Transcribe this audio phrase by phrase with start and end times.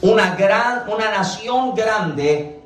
[0.00, 2.60] una gran, una nación grande,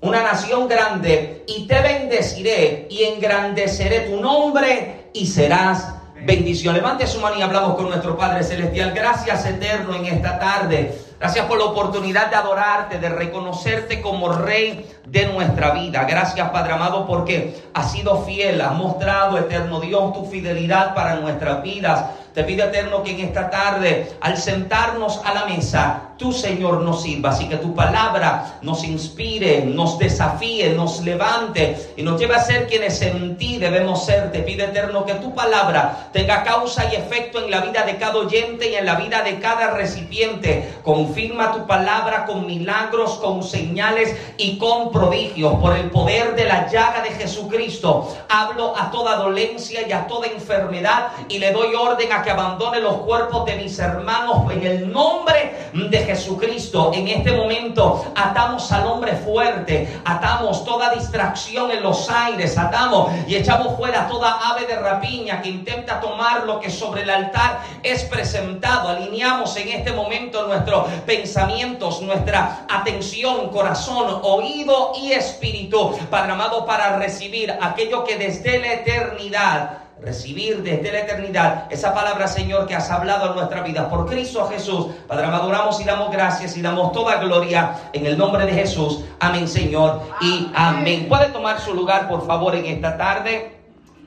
[0.00, 6.76] una nación grande, y te bendeciré y engrandeceré tu nombre y serás bendición.
[6.76, 8.92] Levante su mano y hablamos con nuestro Padre Celestial.
[8.94, 10.96] Gracias eterno en esta tarde.
[11.18, 16.04] Gracias por la oportunidad de adorarte, de reconocerte como Rey de nuestra vida.
[16.04, 21.60] Gracias Padre amado porque has sido fiel, has mostrado eterno Dios tu fidelidad para nuestras
[21.64, 22.04] vidas.
[22.38, 27.02] Te pido eterno que en esta tarde, al sentarnos a la mesa, tú Señor nos
[27.02, 27.30] sirva.
[27.30, 32.66] Así que tu palabra nos inspire, nos desafíe, nos levante y nos lleve a ser
[32.66, 34.32] quienes en ti debemos ser.
[34.32, 38.16] Te pido eterno que tu palabra tenga causa y efecto en la vida de cada
[38.16, 40.74] oyente y en la vida de cada recipiente.
[40.82, 45.54] Confirma tu palabra con milagros, con señales y con prodigios.
[45.60, 50.26] Por el poder de la llaga de Jesucristo, hablo a toda dolencia y a toda
[50.26, 54.92] enfermedad y le doy orden a que abandone los cuerpos de mis hermanos en el
[54.92, 56.90] nombre de Jesucristo.
[56.94, 63.36] En este momento atamos al hombre fuerte, atamos toda distracción en los aires, atamos y
[63.36, 68.04] echamos fuera toda ave de rapiña que intenta tomar lo que sobre el altar es
[68.04, 68.88] presentado.
[68.88, 76.96] Alineamos en este momento nuestros pensamientos, nuestra atención, corazón, oído y espíritu, Padre amado, para
[76.96, 82.90] recibir aquello que desde la eternidad recibir desde la eternidad esa palabra, Señor, que has
[82.90, 84.86] hablado en nuestra vida por Cristo Jesús.
[85.06, 89.04] Padre, maduramos y damos gracias y damos toda gloria en el nombre de Jesús.
[89.18, 91.06] Amén, Señor, y amén.
[91.08, 93.56] ¿Puede tomar su lugar, por favor, en esta tarde?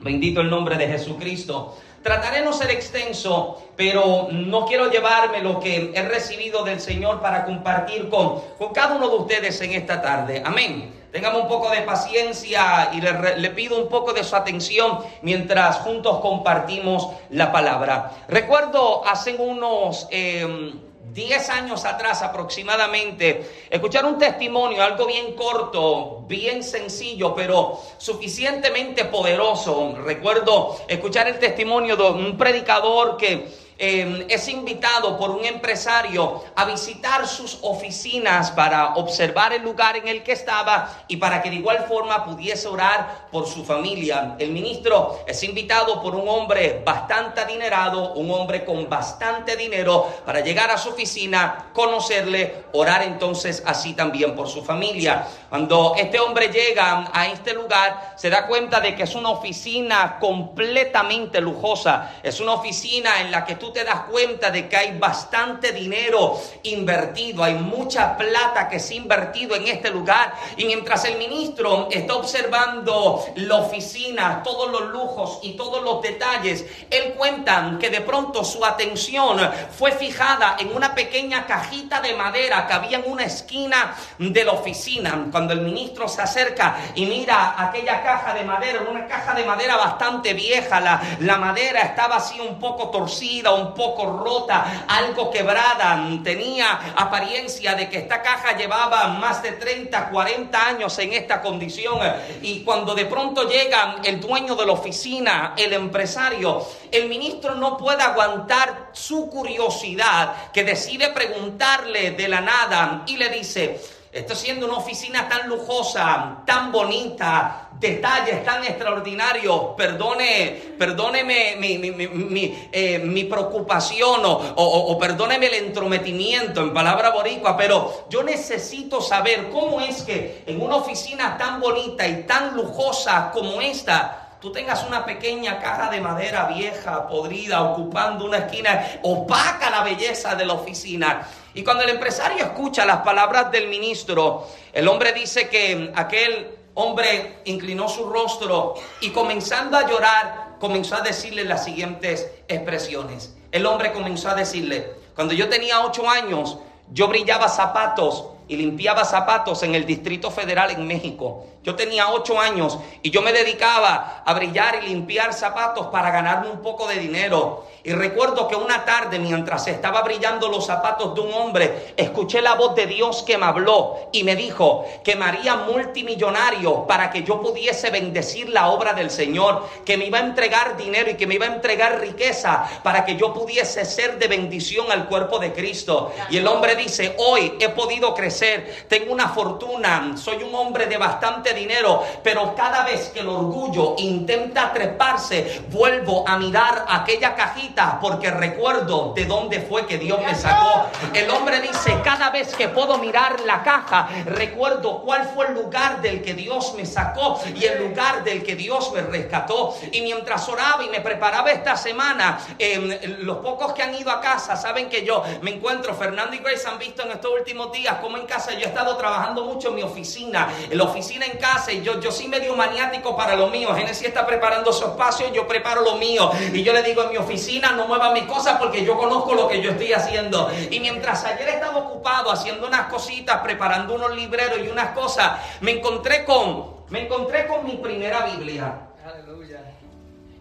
[0.00, 1.76] Bendito el nombre de Jesucristo.
[2.02, 7.44] Trataré no ser extenso, pero no quiero llevarme lo que he recibido del Señor para
[7.44, 10.42] compartir con, con cada uno de ustedes en esta tarde.
[10.44, 11.01] Amén.
[11.12, 16.20] Tengamos un poco de paciencia y le, pido un poco de su atención mientras juntos
[16.20, 18.12] compartimos la palabra.
[18.28, 20.08] Recuerdo hace unos...
[20.10, 20.72] Eh,
[21.12, 29.94] 10 años atrás aproximadamente, escuchar un testimonio, algo bien corto, bien sencillo, pero suficientemente poderoso.
[30.02, 33.46] Recuerdo escuchar el testimonio de un predicador que
[33.84, 40.06] Em, es invitado por un empresario a visitar sus oficinas para observar el lugar en
[40.06, 44.36] el que estaba y para que de igual forma pudiese orar por su familia.
[44.38, 50.38] El ministro es invitado por un hombre bastante adinerado, un hombre con bastante dinero, para
[50.42, 55.26] llegar a su oficina, conocerle, orar entonces así también por su familia.
[55.48, 60.18] Cuando este hombre llega a este lugar, se da cuenta de que es una oficina
[60.20, 64.98] completamente lujosa, es una oficina en la que tú te das cuenta de que hay
[64.98, 70.34] bastante dinero invertido, hay mucha plata que se ha invertido en este lugar.
[70.56, 76.64] Y mientras el ministro está observando la oficina, todos los lujos y todos los detalles,
[76.90, 79.38] él cuenta que de pronto su atención
[79.76, 84.52] fue fijada en una pequeña cajita de madera que había en una esquina de la
[84.52, 85.26] oficina.
[85.30, 89.76] Cuando el ministro se acerca y mira aquella caja de madera, una caja de madera
[89.76, 96.06] bastante vieja, la, la madera estaba así un poco torcida, un poco rota, algo quebrada,
[96.22, 101.98] tenía apariencia de que esta caja llevaba más de 30, 40 años en esta condición.
[102.42, 107.76] Y cuando de pronto llega el dueño de la oficina, el empresario, el ministro no
[107.76, 113.80] puede aguantar su curiosidad que decide preguntarle de la nada y le dice,
[114.12, 119.74] Esto siendo una oficina tan lujosa, tan bonita, detalles tan extraordinarios.
[119.76, 127.10] Perdone, perdóneme mi, mi, mi, eh, mi preocupación o, o, perdóneme el entrometimiento en palabra
[127.10, 132.56] boricua, pero yo necesito saber cómo es que en una oficina tan bonita y tan
[132.56, 139.00] lujosa como esta, tú tengas una pequeña caja de madera vieja, podrida, ocupando una esquina,
[139.02, 141.28] opaca la belleza de la oficina.
[141.54, 147.40] Y cuando el empresario escucha las palabras del ministro, el hombre dice que aquel hombre
[147.44, 153.34] inclinó su rostro y comenzando a llorar, comenzó a decirle las siguientes expresiones.
[153.50, 156.58] El hombre comenzó a decirle, cuando yo tenía ocho años,
[156.90, 161.46] yo brillaba zapatos y limpiaba zapatos en el Distrito Federal en México.
[161.62, 166.50] Yo tenía ocho años y yo me dedicaba a brillar y limpiar zapatos para ganarme
[166.50, 167.66] un poco de dinero.
[167.84, 172.54] Y recuerdo que una tarde, mientras estaba brillando los zapatos de un hombre, escuché la
[172.54, 177.24] voz de Dios que me habló y me dijo que me haría multimillonario para que
[177.24, 181.26] yo pudiese bendecir la obra del Señor, que me iba a entregar dinero y que
[181.26, 185.52] me iba a entregar riqueza para que yo pudiese ser de bendición al cuerpo de
[185.52, 186.12] Cristo.
[186.30, 190.96] Y el hombre dice, hoy he podido crecer tengo una fortuna, soy un hombre de
[190.96, 197.98] bastante dinero, pero cada vez que el orgullo intenta treparse, vuelvo a mirar aquella cajita
[198.00, 200.86] porque recuerdo de dónde fue que Dios me sacó.
[201.12, 206.00] El hombre dice, cada vez que puedo mirar la caja, recuerdo cuál fue el lugar
[206.00, 209.74] del que Dios me sacó y el lugar del que Dios me rescató.
[209.92, 214.20] Y mientras oraba y me preparaba esta semana, em, los pocos que han ido a
[214.20, 217.98] casa saben que yo me encuentro, Fernando y Grace han visto en estos últimos días
[218.00, 221.38] como en casa yo he estado trabajando mucho en mi oficina, en la oficina en
[221.42, 223.74] casa y yo, yo soy medio maniático para lo mío.
[223.74, 227.16] Genesis está preparando su espacio, yo preparo lo mío y yo le digo en mi
[227.16, 230.50] oficina no mueva mis cosas porque yo conozco lo que yo estoy haciendo.
[230.70, 235.72] Y mientras ayer estaba ocupado haciendo unas cositas, preparando unos libreros y unas cosas, me
[235.72, 238.74] encontré con, me encontré con mi primera Biblia.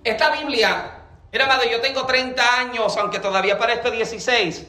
[0.04, 0.98] Esta Biblia
[1.34, 4.68] Mira, amado, yo tengo 30 años, aunque todavía parezco 16.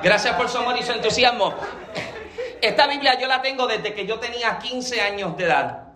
[0.00, 1.54] Gracias por su amor y su entusiasmo.
[2.60, 5.88] Esta Biblia yo la tengo desde que yo tenía 15 años de edad.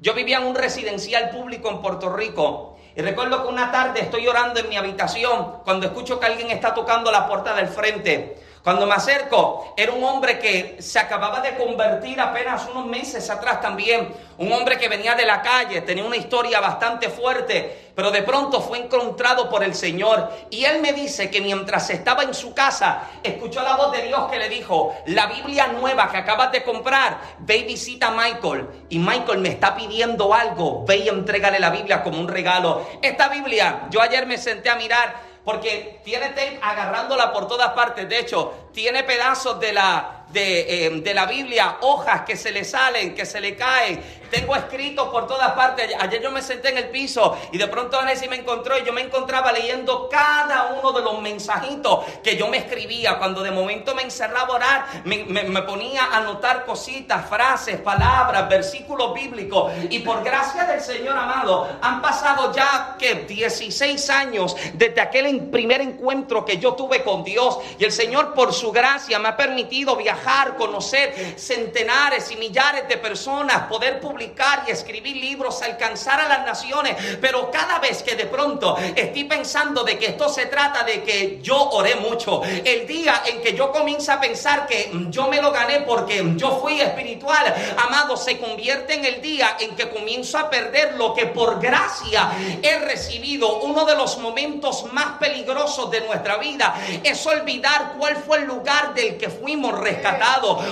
[0.00, 2.78] Yo vivía en un residencial público en Puerto Rico.
[2.94, 6.72] Y recuerdo que una tarde estoy orando en mi habitación cuando escucho que alguien está
[6.72, 8.36] tocando la puerta del frente.
[8.66, 13.60] Cuando me acerco, era un hombre que se acababa de convertir apenas unos meses atrás
[13.60, 14.12] también.
[14.38, 18.60] Un hombre que venía de la calle, tenía una historia bastante fuerte, pero de pronto
[18.60, 20.32] fue encontrado por el Señor.
[20.50, 24.28] Y él me dice que mientras estaba en su casa, escuchó la voz de Dios
[24.28, 28.66] que le dijo, la Biblia nueva que acabas de comprar, ve y visita a Michael.
[28.88, 32.84] Y Michael me está pidiendo algo, ve y entrégale la Biblia como un regalo.
[33.00, 38.08] Esta Biblia, yo ayer me senté a mirar porque tiene tape agarrándola por todas partes.
[38.08, 42.64] De hecho, tiene pedazos de la, de, eh, de, la Biblia, hojas que se le
[42.64, 44.02] salen, que se le caen.
[44.30, 45.92] Tengo escritos por todas partes.
[46.00, 48.92] Ayer yo me senté en el piso y de pronto Nancy me encontró y yo
[48.92, 53.18] me encontraba leyendo cada uno de los mensajitos que yo me escribía.
[53.18, 58.48] Cuando de momento me encerraba a orar, me, me ponía a anotar cositas, frases, palabras,
[58.48, 59.72] versículos bíblicos.
[59.90, 65.80] Y por gracia del Señor amado, han pasado ya que 16 años desde aquel primer
[65.80, 67.58] encuentro que yo tuve con Dios.
[67.78, 70.15] Y el Señor por su gracia me ha permitido viajar
[70.56, 76.96] conocer centenares y millares de personas, poder publicar y escribir libros, alcanzar a las naciones.
[77.20, 81.38] Pero cada vez que de pronto estoy pensando de que esto se trata de que
[81.42, 85.52] yo oré mucho, el día en que yo comienzo a pensar que yo me lo
[85.52, 90.50] gané porque yo fui espiritual, amado, se convierte en el día en que comienzo a
[90.50, 92.30] perder lo que por gracia
[92.62, 93.60] he recibido.
[93.60, 98.94] Uno de los momentos más peligrosos de nuestra vida es olvidar cuál fue el lugar
[98.94, 100.05] del que fuimos rescatados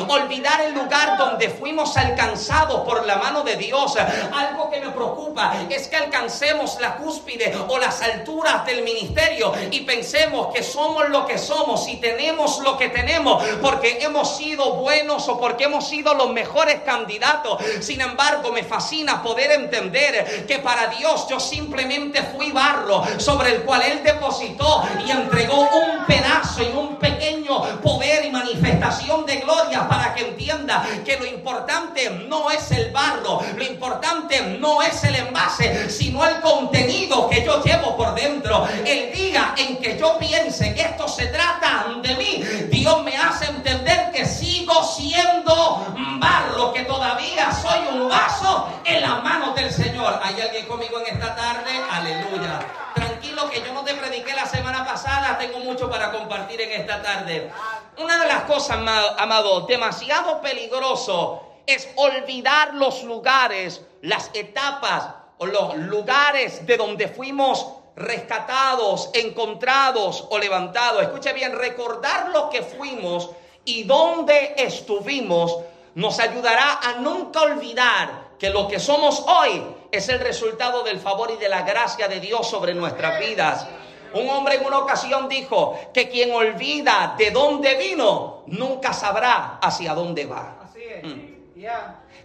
[0.09, 3.97] olvidar el lugar donde fuimos alcanzados por la mano de Dios.
[3.97, 9.81] Algo que me preocupa es que alcancemos la cúspide o las alturas del ministerio y
[9.81, 15.29] pensemos que somos lo que somos y tenemos lo que tenemos porque hemos sido buenos
[15.29, 17.63] o porque hemos sido los mejores candidatos.
[17.81, 23.63] Sin embargo, me fascina poder entender que para Dios yo simplemente fui barro sobre el
[23.63, 29.89] cual Él depositó y entregó un pedazo y un pequeño poder y manifestación de gloria
[29.89, 35.17] para que entienda que lo importante no es el barro, lo importante no es el
[35.17, 38.67] envase, sino el contenido que yo llevo por dentro.
[38.85, 43.47] El día en que yo piense que esto se trata de mí, Dios me hace
[43.47, 43.84] entender
[44.15, 45.85] que sigo siendo
[46.21, 50.21] barro, que todavía soy un vaso en las manos del Señor.
[50.23, 51.71] ¿Hay alguien conmigo en esta tarde?
[51.91, 52.61] Aleluya
[52.95, 57.03] tranquilo que yo no te prediqué la semana pasada, tengo mucho para compartir en esta
[57.03, 57.51] tarde.
[57.99, 58.79] Una de las cosas,
[59.19, 65.09] amado, demasiado peligroso es olvidar los lugares, las etapas
[65.39, 71.03] o los lugares de donde fuimos rescatados, encontrados o levantados.
[71.03, 73.31] Escuche bien, recordar lo que fuimos
[73.65, 75.59] y dónde estuvimos
[75.95, 81.31] nos ayudará a nunca olvidar que lo que somos hoy es el resultado del favor
[81.31, 83.67] y de la gracia de Dios sobre nuestras vidas.
[84.13, 89.95] Un hombre en una ocasión dijo que quien olvida de dónde vino, nunca sabrá hacia
[89.95, 90.57] dónde va.
[91.03, 91.35] Mm.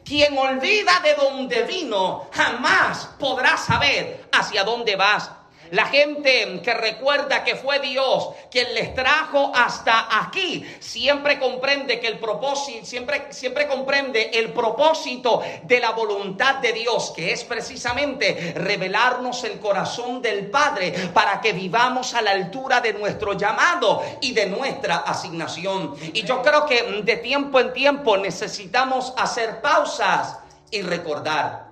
[0.04, 5.32] Quien olvida de dónde vino, jamás podrá saber hacia dónde vas.
[5.72, 12.08] La gente que recuerda que fue Dios quien les trajo hasta aquí, siempre comprende que
[12.08, 18.54] el propósito, siempre, siempre comprende el propósito de la voluntad de Dios, que es precisamente
[18.56, 24.34] revelarnos el corazón del Padre para que vivamos a la altura de nuestro llamado y
[24.34, 25.96] de nuestra asignación.
[26.14, 30.40] Y yo creo que de tiempo en tiempo necesitamos hacer pausas
[30.72, 31.70] y recordar.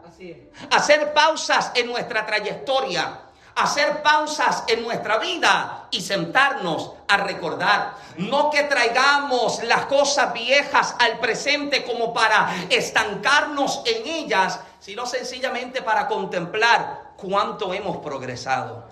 [0.72, 3.27] Hacer pausas en nuestra trayectoria
[3.58, 7.96] hacer pausas en nuestra vida y sentarnos a recordar.
[8.18, 15.82] No que traigamos las cosas viejas al presente como para estancarnos en ellas, sino sencillamente
[15.82, 18.86] para contemplar cuánto hemos progresado,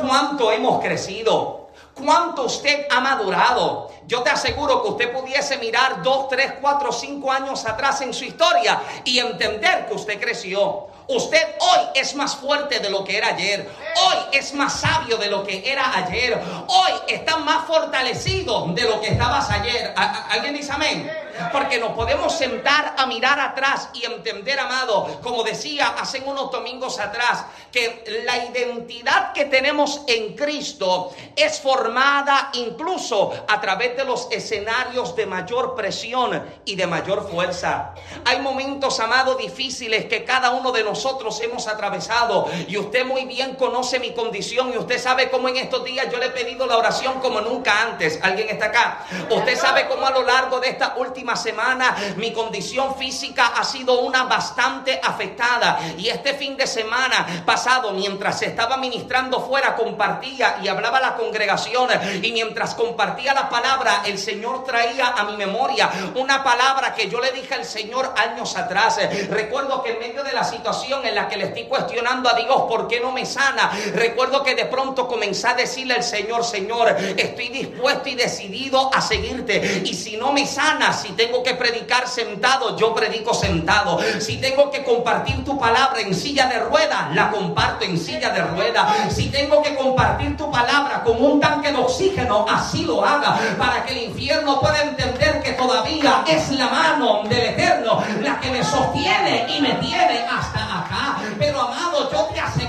[0.00, 3.90] cuánto hemos crecido, cuánto usted ha madurado.
[4.06, 8.24] Yo te aseguro que usted pudiese mirar dos, tres, cuatro, cinco años atrás en su
[8.24, 10.88] historia y entender que usted creció.
[11.10, 13.68] Usted hoy es más fuerte de lo que era ayer.
[14.06, 16.40] Hoy es más sabio de lo que era ayer.
[16.68, 19.92] Hoy está más fortalecido de lo que estabas ayer.
[19.96, 21.10] ¿Alguien dice amén?
[21.52, 26.98] Porque nos podemos sentar a mirar atrás y entender, amado, como decía hace unos domingos
[26.98, 34.28] atrás, que la identidad que tenemos en Cristo es formada incluso a través de los
[34.30, 37.94] escenarios de mayor presión y de mayor fuerza.
[38.24, 43.54] Hay momentos, amado, difíciles que cada uno de nosotros hemos atravesado y usted muy bien
[43.56, 46.76] conoce mi condición y usted sabe cómo en estos días yo le he pedido la
[46.76, 48.18] oración como nunca antes.
[48.22, 49.06] ¿Alguien está acá?
[49.30, 54.00] Usted sabe cómo a lo largo de esta última semana mi condición física ha sido
[54.00, 55.80] una bastante afectada.
[55.96, 61.88] Y este fin de semana pasado, mientras estaba ministrando fuera, compartía y hablaba la congregación.
[62.22, 67.20] Y mientras compartía la palabra, el Señor traía a mi memoria una palabra que yo
[67.20, 68.98] le dije al Señor años atrás.
[69.28, 72.62] Recuerdo que en medio de la situación en la que le estoy cuestionando a Dios
[72.68, 76.96] por qué no me sana, recuerdo que de pronto comencé a decirle al Señor, Señor,
[77.16, 79.82] estoy dispuesto y decidido a seguirte.
[79.84, 83.98] Y si no me sana, si tengo que predicar sentado, yo predico sentado.
[84.20, 88.40] Si tengo que compartir tu palabra en silla de ruedas, la comparto en silla de
[88.40, 89.12] ruedas.
[89.14, 93.38] Si tengo que compartir tu palabra con un tanque de oxígeno, así lo haga.
[93.58, 98.50] Para que el infierno pueda entender que todavía es la mano del Eterno la que
[98.50, 101.18] me sostiene y me tiene hasta acá.
[101.38, 102.59] Pero amado, yo te aseguro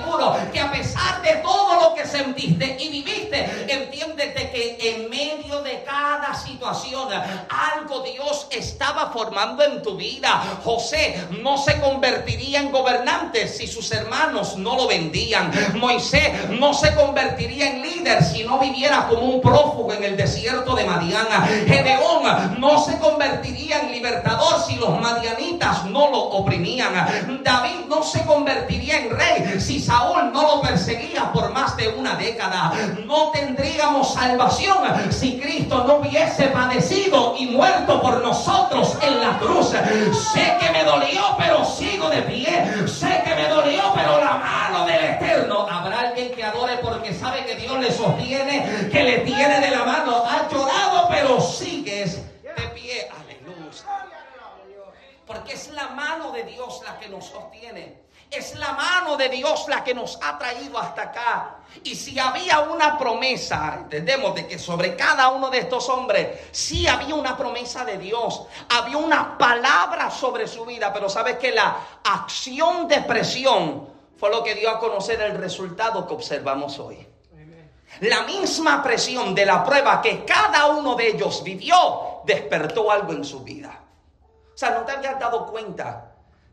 [0.52, 5.84] que a pesar de todo lo que sentiste y viviste, entiéndete que en medio de
[5.84, 7.10] cada situación,
[7.50, 10.60] algo Dios estaba formando en tu vida.
[10.64, 15.52] José no se convertiría en gobernante si sus hermanos no lo vendían.
[15.76, 20.76] Moisés no se convertiría en líder si no viviera como un prófugo en el desierto
[20.76, 21.48] de Madiana.
[21.68, 26.94] Gedeón no se convertiría en libertador si los madianitas no lo oprimían.
[27.44, 32.16] David no se convertiría en rey si Saúl no lo perseguía por más de una
[32.16, 32.74] década.
[33.06, 34.78] No tendríamos salvación
[35.12, 39.70] si Cristo no hubiese padecido y muerto por nosotros en la cruz.
[39.70, 42.88] Sé que me dolió, pero sigo de pie.
[42.88, 45.68] Sé que me dolió, pero la mano del Eterno.
[45.70, 49.84] Habrá alguien que adore porque sabe que Dios le sostiene, que le tiene de la
[49.86, 50.24] mano.
[50.26, 53.10] Ha llorado, pero sigues de pie.
[53.10, 53.84] Aleluya.
[55.26, 58.02] Porque es la mano de Dios la que nos sostiene.
[58.32, 61.58] Es la mano de Dios la que nos ha traído hasta acá.
[61.84, 66.88] Y si había una promesa, entendemos de que sobre cada uno de estos hombres, sí
[66.88, 71.76] había una promesa de Dios, había una palabra sobre su vida, pero sabes que la
[72.06, 77.06] acción de presión fue lo que dio a conocer el resultado que observamos hoy.
[78.00, 83.26] La misma presión de la prueba que cada uno de ellos vivió despertó algo en
[83.26, 83.78] su vida.
[84.54, 86.11] O sea, no te habías dado cuenta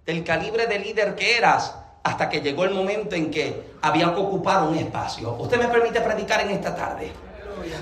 [0.09, 4.21] del calibre de líder que eras hasta que llegó el momento en que había que
[4.21, 5.35] ocupar un espacio.
[5.35, 7.13] Usted me permite predicar en esta tarde.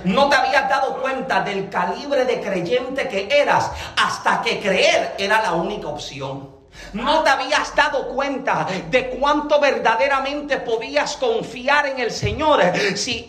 [0.02, 5.40] No te habías dado cuenta del calibre de creyente que eras hasta que creer era
[5.40, 6.55] la única opción.
[6.92, 12.62] No te habías dado cuenta de cuánto verdaderamente podías confiar en el Señor
[12.94, 13.28] si,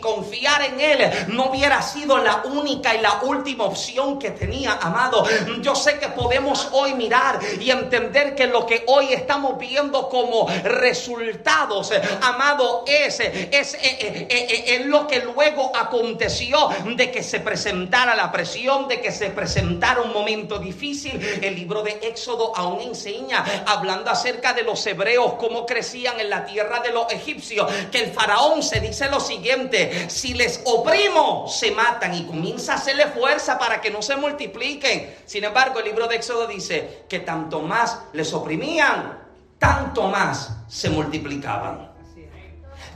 [0.00, 5.24] confiar en Él no hubiera sido la única y la última opción que tenía, amado.
[5.60, 10.48] Yo sé que podemos hoy mirar y entender que lo que hoy estamos viendo como
[10.64, 17.40] resultados, amado, es, es, eh, eh, eh, es lo que luego aconteció de que se
[17.40, 21.20] presentara la presión, de que se presentara un momento difícil.
[21.42, 26.44] El libro de Éxodo aún enseña, hablando acerca de los hebreos, cómo crecían en la
[26.44, 31.70] tierra de los egipcios, que el faraón se dice lo siguiente, si les oprimo, se
[31.70, 35.16] matan y comienza a hacerle fuerza para que no se multipliquen.
[35.26, 39.18] Sin embargo, el libro de Éxodo dice que tanto más les oprimían,
[39.58, 41.96] tanto más se multiplicaban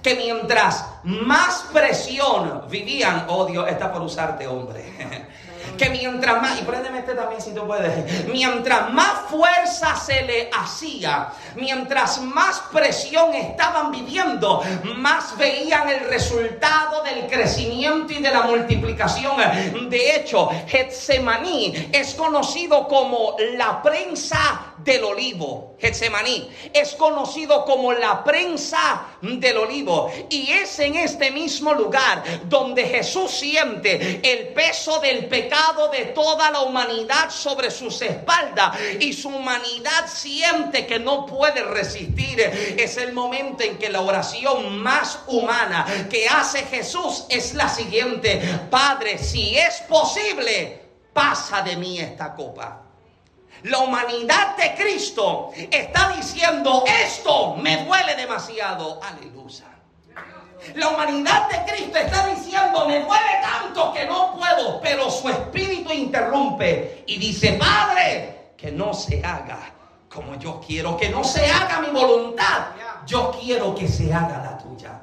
[0.02, 4.85] que mientras más presión vivían, oh Dios, está por usarte, hombre.
[5.76, 10.50] que mientras más, y préndeme este también si tú puedes, mientras más fuerza se le
[10.52, 14.62] hacía, mientras más presión estaban viviendo,
[14.97, 19.37] más veían el resultado del crecimiento y de la multiplicación.
[19.88, 25.77] De hecho, Getsemaní es conocido como la prensa del olivo.
[25.79, 30.13] Getsemaní es conocido como la prensa del olivo.
[30.29, 36.51] Y es en este mismo lugar donde Jesús siente el peso del pecado de toda
[36.51, 38.79] la humanidad sobre sus espaldas.
[39.01, 42.41] Y su humanidad siente que no puede resistir.
[42.41, 48.41] Es el momento en que la oración más humana que hace Jesús es la siguiente.
[48.71, 50.81] Padre, si es posible,
[51.13, 52.80] pasa de mí esta copa.
[53.64, 59.00] La humanidad de Cristo está diciendo, esto me duele demasiado.
[59.02, 59.67] Aleluya.
[60.75, 65.93] La humanidad de Cristo está diciendo, me duele tanto que no puedo, pero su espíritu
[65.93, 69.75] interrumpe y dice, Padre, que no se haga
[70.12, 72.73] como yo quiero, que no se haga mi voluntad,
[73.07, 75.00] yo quiero que se haga la tuya.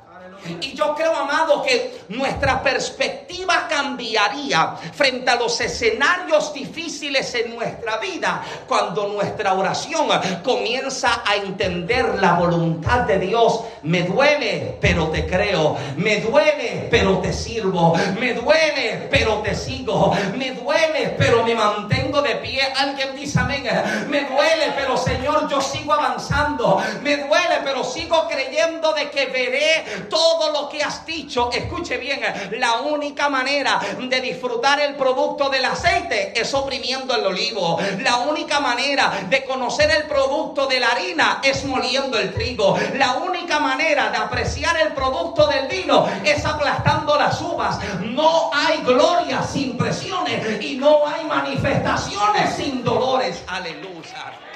[0.62, 7.98] Y yo creo, amado, que nuestra perspectiva cambiaría frente a los escenarios difíciles en nuestra
[7.98, 10.08] vida cuando nuestra oración
[10.44, 13.62] comienza a entender la voluntad de Dios.
[13.84, 15.78] Me duele, pero te creo.
[15.98, 17.96] Me duele, pero te sirvo.
[18.20, 20.16] Me duele, pero te sigo.
[20.38, 22.62] Me duele, pero me mantengo de pie.
[22.76, 23.64] Alguien dice amén.
[24.10, 26.82] Me duele, pero Señor, yo sigo avanzando.
[27.02, 32.22] Me duele, pero sigo creyendo de que veré todo lo que has dicho, escuche bien,
[32.52, 37.78] la única manera de disfrutar el producto del aceite es oprimiendo el olivo.
[38.00, 42.78] La única manera de conocer el producto de la harina es moliendo el trigo.
[42.94, 47.80] La única manera de apreciar el producto del vino es aplastando las uvas.
[48.00, 53.44] No hay gloria sin presiones y no hay manifestaciones sin dolores.
[53.46, 54.47] Aleluya.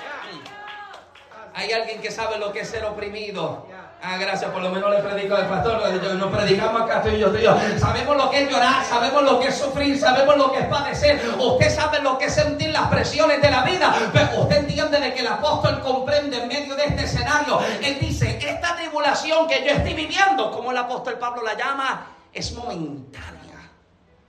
[1.62, 3.68] Hay alguien que sabe lo que es ser oprimido.
[4.02, 5.80] Ah, gracias, por lo menos le predico al pastor.
[6.16, 7.56] Nos predicamos acá tú y yo, tú y yo.
[7.78, 11.22] Sabemos lo que es llorar, sabemos lo que es sufrir, sabemos lo que es padecer.
[11.38, 13.94] Usted sabe lo que es sentir las presiones de la vida.
[14.12, 17.60] Pero usted entiende de que el apóstol comprende en medio de este escenario.
[17.84, 22.54] Él dice, esta tribulación que yo estoy viviendo, como el apóstol Pablo la llama, es
[22.54, 23.70] momentánea.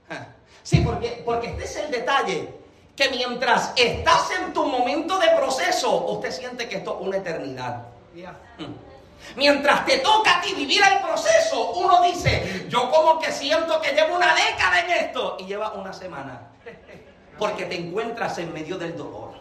[0.07, 0.27] Ah,
[0.61, 2.62] sí, porque, porque este es el detalle.
[2.95, 7.83] Que mientras estás en tu momento de proceso, usted siente que esto es una eternidad.
[8.13, 8.93] Mm.
[9.35, 13.93] Mientras te toca a ti vivir el proceso, uno dice, yo como que siento que
[13.93, 16.49] llevo una década en esto y lleva una semana.
[17.37, 19.33] Porque te encuentras en medio del dolor.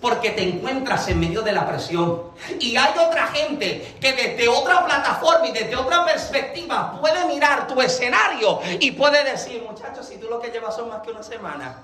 [0.00, 2.30] Porque te encuentras en medio de la presión.
[2.58, 7.80] Y hay otra gente que desde otra plataforma y desde otra perspectiva puede mirar tu
[7.80, 11.82] escenario y puede decir, muchachos, si tú lo que llevas son más que una semana.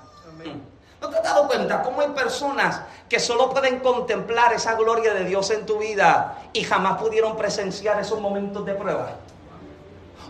[1.01, 5.25] ¿No te has dado cuenta cómo hay personas que solo pueden contemplar esa gloria de
[5.25, 9.16] Dios en tu vida y jamás pudieron presenciar esos momentos de prueba?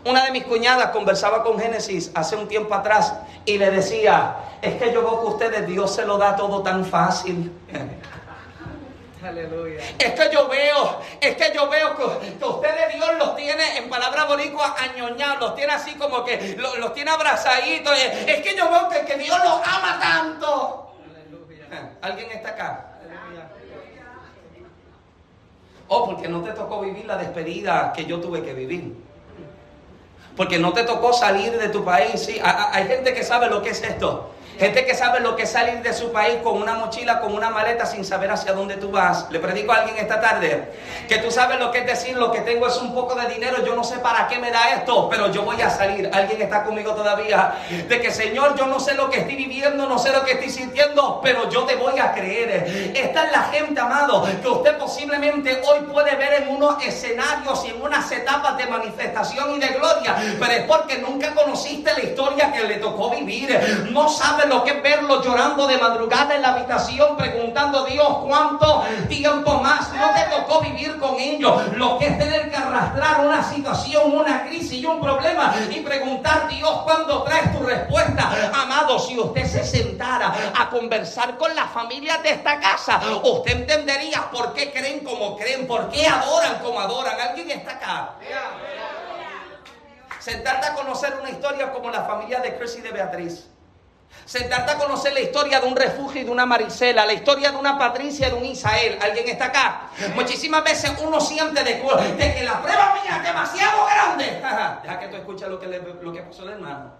[0.04, 4.74] Una de mis cuñadas conversaba con Génesis hace un tiempo atrás y le decía, es
[4.82, 7.52] que yo veo que ustedes Dios se lo da todo tan fácil.
[9.24, 9.80] Aleluya.
[9.98, 14.24] Es que yo veo, es que yo veo que, ustedes Dios los tiene en palabra
[14.24, 17.96] boricua añoñados, los tiene así como que los, tiene abrazaditos.
[18.26, 20.96] Es que yo veo que, que Dios los ama tanto.
[21.08, 21.92] Aleluya.
[22.00, 22.88] ¿Alguien está acá?
[25.94, 28.96] Oh, porque no te tocó vivir la despedida que yo tuve que vivir.
[30.36, 32.18] Porque no te tocó salir de tu país.
[32.18, 34.31] Sí, hay gente que sabe lo que es esto.
[34.62, 37.50] Gente que sabe lo que es salir de su país con una mochila, con una
[37.50, 39.28] maleta sin saber hacia dónde tú vas.
[39.32, 40.70] Le predico a alguien esta tarde
[41.08, 43.64] que tú sabes lo que es decir, lo que tengo es un poco de dinero,
[43.66, 46.08] yo no sé para qué me da esto, pero yo voy a salir.
[46.12, 47.54] Alguien está conmigo todavía.
[47.88, 50.50] De que Señor, yo no sé lo que estoy viviendo, no sé lo que estoy
[50.50, 52.92] sintiendo, pero yo te voy a creer.
[52.94, 57.70] Esta es la gente, amado, que usted posiblemente hoy puede ver en unos escenarios y
[57.70, 62.52] en unas etapas de manifestación y de gloria, pero es porque nunca conociste la historia
[62.52, 63.58] que le tocó vivir.
[63.90, 68.18] No sabe lo que es verlo llorando de madrugada en la habitación preguntando a Dios
[68.26, 71.72] cuánto tiempo más no te tocó vivir con ellos.
[71.76, 76.48] Lo que es tener que arrastrar una situación, una crisis y un problema y preguntar
[76.48, 78.30] Dios cuándo traes tu respuesta.
[78.54, 84.28] Amado, si usted se sentara a conversar con las familias de esta casa, usted entendería
[84.30, 87.16] por qué creen como creen, por qué adoran como adoran.
[87.20, 88.10] ¿Alguien está acá?
[90.18, 93.51] Sentarte a conocer una historia como la familia de Chris y de Beatriz.
[94.24, 97.56] Sentarte a conocer la historia de un refugio y de una Marisela, la historia de
[97.56, 98.98] una Patricia y de un Isael.
[99.02, 99.90] ¿Alguien está acá?
[100.14, 104.24] Muchísimas veces uno siente de, que la prueba mía es demasiado grande.
[104.82, 106.92] Deja que tú escuches lo que, le, lo que pasó hermano.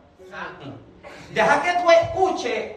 [1.31, 2.73] Deja que tú escuches,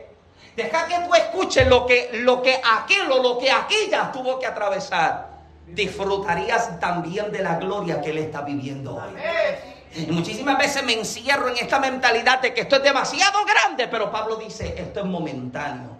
[0.56, 4.46] deja que tú escuches lo que, lo que aquel o lo que aquella tuvo que
[4.46, 5.36] atravesar.
[5.68, 9.16] Disfrutarías también de la gloria que él está viviendo hoy.
[9.96, 14.12] Y muchísimas veces me encierro en esta mentalidad de que esto es demasiado grande, pero
[14.12, 15.95] Pablo dice, esto es momentáneo.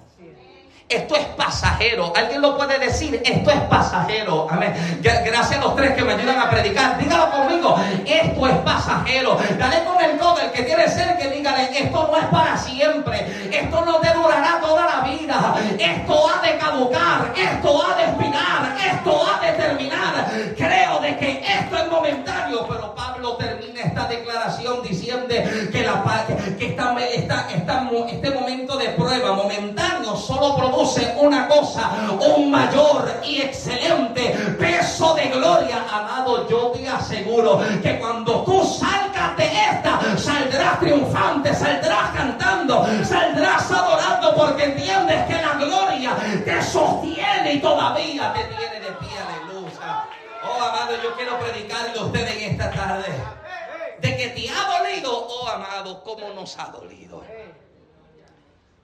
[0.88, 2.14] Esto es pasajero.
[2.16, 3.20] ¿Alguien lo puede decir?
[3.26, 4.48] Esto es pasajero.
[4.52, 4.72] Amén.
[5.02, 7.00] Gracias a los tres que me ayudan a predicar.
[7.00, 7.76] Dígalo conmigo.
[8.06, 9.36] Esto es pasajero.
[9.58, 13.50] Dale con el codo el que tiene ser que dígale, esto no es para siempre.
[13.52, 15.56] Esto no te durará toda la vida.
[15.80, 17.34] Esto ha de caducar.
[17.36, 18.78] Esto ha de expirar.
[18.86, 20.32] Esto ha de terminar.
[20.56, 28.30] Creo de que esto es momentáneo, pero Pablo termina esta declaración diciendo que, esta, este
[28.32, 31.90] momento de prueba momentáneo solo produce una cosa,
[32.36, 35.86] un mayor y excelente peso de gloria.
[35.90, 43.72] Amado, yo te aseguro que cuando tú salgas de esta, saldrás triunfante, saldrás cantando, saldrás
[43.72, 49.18] adorando porque entiendes que la gloria te sostiene y todavía te tiene de pie.
[49.18, 50.06] Aleluya.
[50.44, 53.06] Oh, amado, yo quiero predicarle a ustedes en esta tarde.
[54.02, 57.24] De que te ha dolido, oh amado, cómo nos ha dolido.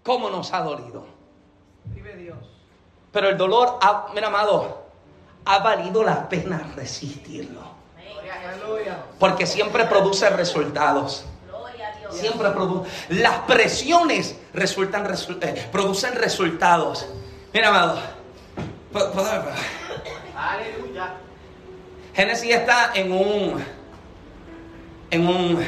[0.04, 1.20] ¿Cómo nos ha dolido?
[3.12, 4.84] Pero el dolor, ha, mira amado,
[5.45, 7.62] ha valido la pena resistirlo.
[9.19, 11.26] Porque siempre produce resultados.
[12.10, 12.89] Siempre produce.
[13.10, 15.08] Las presiones resultan,
[15.41, 17.08] eh, producen resultados.
[17.54, 18.00] Mira, amado.
[20.36, 21.13] Aleluya.
[22.13, 23.63] Génesis está en un,
[25.10, 25.65] en un,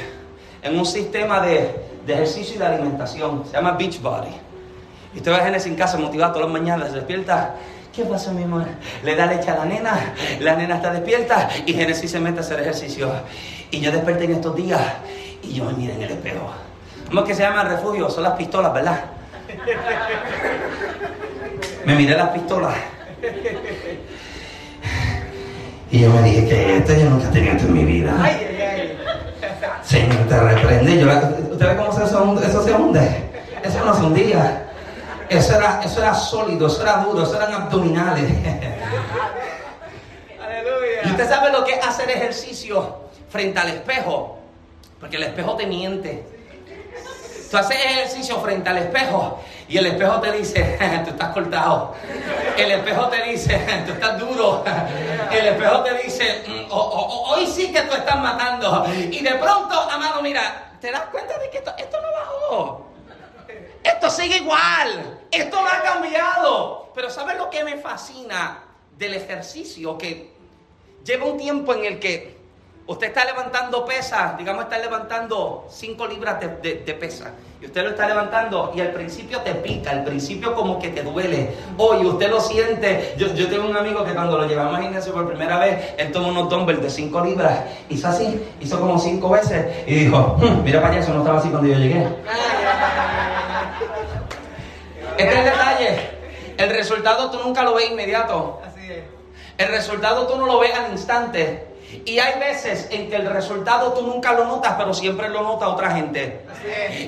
[0.61, 3.45] en un sistema de, de ejercicio y de alimentación.
[3.45, 4.42] Se llama Beachbody.
[5.13, 7.55] Y usted va a Génesis en casa motivado todas las mañanas, se despierta.
[7.95, 8.65] ¿Qué pasa, mi amor?
[9.03, 12.41] Le da leche a la nena, la nena está despierta y Génesis se mete a
[12.41, 13.11] hacer ejercicio.
[13.69, 14.81] Y yo desperté en estos días
[15.43, 16.51] y yo me miré en el espejo.
[17.07, 18.09] ¿Cómo es que se llama el refugio?
[18.09, 18.99] Son las pistolas, ¿verdad?
[21.85, 22.73] Me miré las pistolas.
[25.91, 28.13] Y yo me dije que esto yo nunca tenía esto en mi vida.
[29.83, 30.99] Señor, te reprende.
[30.99, 31.07] Yo,
[31.51, 32.15] ¿Usted ve cómo eso se
[32.73, 33.07] hunde?
[33.63, 34.62] Eso no se hundía.
[35.33, 38.31] Eso era, eso era sólido, eso era duro, eso eran abdominales.
[41.05, 44.37] Y usted sabe lo que es hacer ejercicio frente al espejo,
[44.99, 46.25] porque el espejo te miente.
[47.51, 51.93] Tú haces ejercicio frente al espejo y el espejo te dice, tú estás cortado.
[52.57, 54.63] El espejo te dice, tú estás duro.
[55.29, 58.85] El espejo te dice, mm, hoy sí que tú estás matando.
[58.95, 62.92] Y de pronto, amado, mira, te das cuenta de que esto, esto no bajó.
[63.83, 65.19] Esto sigue igual.
[65.29, 66.91] Esto no ha cambiado.
[66.95, 68.63] Pero ¿sabes lo que me fascina
[68.97, 69.97] del ejercicio?
[69.97, 70.31] Que
[71.03, 72.37] lleva un tiempo en el que
[72.85, 77.31] usted está levantando pesas, digamos, está levantando 5 libras de, de, pesa.
[77.61, 81.01] Y usted lo está levantando y al principio te pica, al principio como que te
[81.01, 81.49] duele.
[81.77, 83.15] Hoy usted lo siente.
[83.17, 86.11] Yo, yo tengo un amigo que cuando lo llevamos a gimnasio por primera vez, él
[86.11, 87.63] tomó unos dumbbells de 5 libras.
[87.89, 91.39] Hizo así, hizo como 5 veces y dijo, hmm, mira para allá, eso no estaba
[91.39, 92.05] así cuando yo llegué.
[95.17, 96.09] Este es el detalle.
[96.57, 98.61] El resultado tú nunca lo ves inmediato.
[98.65, 99.03] Así es.
[99.57, 101.72] El resultado tú no lo ves al instante.
[102.05, 105.67] Y hay veces en que el resultado tú nunca lo notas, pero siempre lo nota
[105.69, 106.41] otra gente.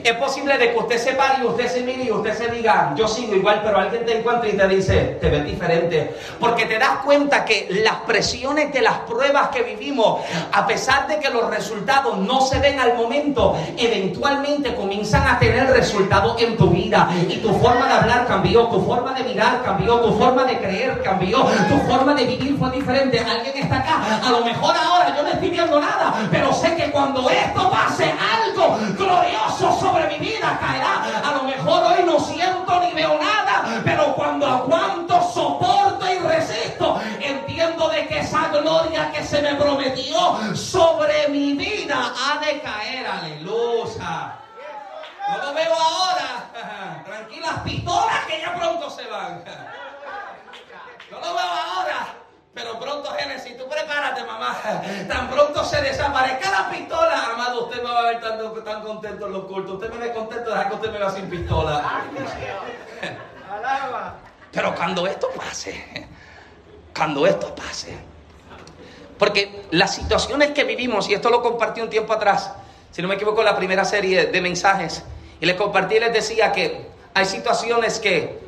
[0.03, 0.15] Es.
[0.15, 3.07] posible de que usted se pare y usted se mire y usted se diga, yo
[3.07, 6.15] sigo igual, pero alguien te encuentra y te dice, te ves diferente.
[6.39, 10.21] Porque te das cuenta que las presiones de las pruebas que vivimos,
[10.51, 15.67] a pesar de que los resultados no se ven al momento, eventualmente comienzan a tener
[15.71, 17.09] resultados en tu vida.
[17.27, 21.01] Y tu forma de hablar cambió, tu forma de mirar cambió, tu forma de creer
[21.03, 23.19] cambió, tu forma de vivir fue diferente.
[23.19, 26.91] Alguien está acá, a lo mejor ahora yo no estoy viendo nada, pero sé que
[26.91, 31.03] cuando esto pase, algo glorioso sobre mi vida caerá.
[31.23, 36.99] A lo mejor hoy no siento ni veo nada, pero cuando aguanto, soporto y resisto,
[37.19, 43.07] entiendo de que esa gloria que se me prometió sobre mi vida ha de caer.
[43.07, 44.39] Aleluya.
[45.27, 47.03] No lo veo ahora.
[47.05, 49.43] Tranquilas, pistolas que ya pronto se van.
[51.11, 52.24] No lo veo ahora.
[52.55, 54.55] Pero pronto, Génesis, tú prepárate, mamá.
[55.09, 57.33] Tan pronto se desaparezca la pistola.
[57.33, 59.73] Amado, usted me va a ver tan, tan contento en los cultos.
[59.73, 62.01] Usted me ve contento, deja que usted me va sin pistola.
[64.53, 66.07] Pero cuando esto pase,
[66.95, 67.97] cuando esto pase,
[69.19, 72.53] porque las situaciones que vivimos, y esto lo compartí un tiempo atrás,
[72.91, 75.03] si no me equivoco, la primera serie de mensajes,
[75.41, 78.44] y les compartí y les decía que hay situaciones que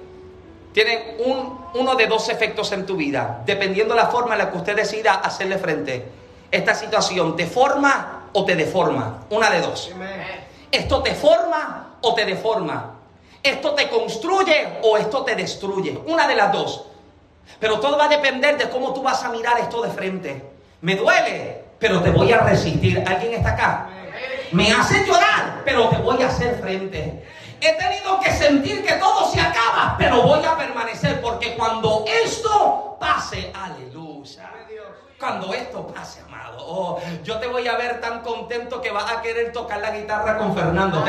[0.78, 4.52] tienen un, uno de dos efectos en tu vida, dependiendo de la forma en la
[4.52, 6.06] que usted decida hacerle frente.
[6.52, 9.92] Esta situación te forma o te deforma, una de dos.
[10.72, 12.94] Esto te forma o te deforma.
[13.42, 16.00] Esto te construye o esto te destruye.
[16.06, 16.86] Una de las dos.
[17.60, 20.44] Pero todo va a depender de cómo tú vas a mirar esto de frente.
[20.82, 23.04] Me duele, pero te voy a resistir.
[23.04, 23.90] ¿Alguien está acá?
[24.52, 27.24] Me hace llorar, pero te voy a hacer frente.
[27.60, 32.98] He tenido que sentir que todo se acaba, pero voy a permanecer porque cuando esto
[33.00, 34.67] pase, aleluya.
[35.20, 39.20] Cuando esto pase, amado, oh, yo te voy a ver tan contento que vas a
[39.20, 41.04] querer tocar la guitarra con Fernando.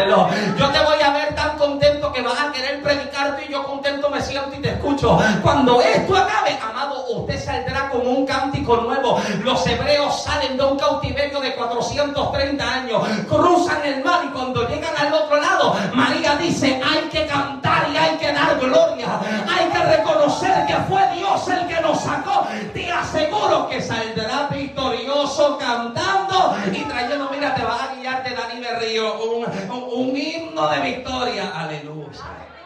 [0.56, 4.08] Yo te voy a ver tan contento que vas a querer predicarte y yo contento
[4.08, 5.18] me siento y te escucho.
[5.42, 9.20] Cuando esto acabe, amado, usted saldrá con un cántico nuevo.
[9.44, 14.96] Los hebreos salen de un cautiverio de 430 años, cruzan el mar y cuando llegan
[14.96, 19.20] al otro lado, María dice, hay que cantar y hay que dar gloria.
[19.46, 22.46] Hay que reconocer que fue Dios el que nos sacó.
[22.72, 29.22] Te aseguro que saldrá victorioso cantando y trayendo, mira, te va a guiarte Dani Berrío,
[29.22, 31.50] un, un, himno de victoria.
[31.54, 32.20] Aleluya.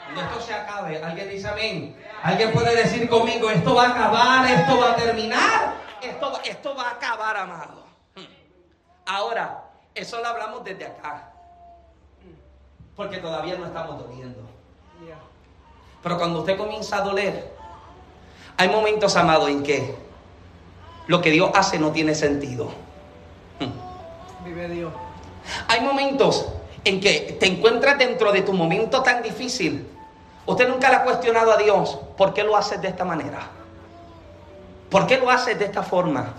[0.04, 1.96] Cuando esto se acabe, alguien dice amén.
[2.22, 6.88] Alguien puede decir conmigo, esto va a acabar, esto va a terminar, esto, esto va
[6.88, 7.84] a acabar, amado.
[9.06, 9.64] Ahora,
[9.94, 11.32] eso lo hablamos desde acá.
[12.94, 14.40] Porque todavía no estamos doliendo.
[16.02, 17.52] Pero cuando usted comienza a doler,
[18.56, 20.01] hay momentos, amado, en que
[21.06, 22.70] lo que Dios hace no tiene sentido.
[24.44, 24.92] Vive Dios.
[25.68, 26.46] Hay momentos
[26.84, 29.86] en que te encuentras dentro de tu momento tan difícil.
[30.46, 33.40] Usted nunca le ha cuestionado a Dios, ¿por qué lo haces de esta manera?
[34.90, 36.34] ¿Por qué lo haces de esta forma?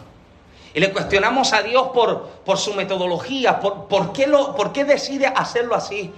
[0.74, 4.86] Y le cuestionamos a Dios por, por su metodología, por, por, qué lo, por qué
[4.86, 6.14] decide hacerlo así.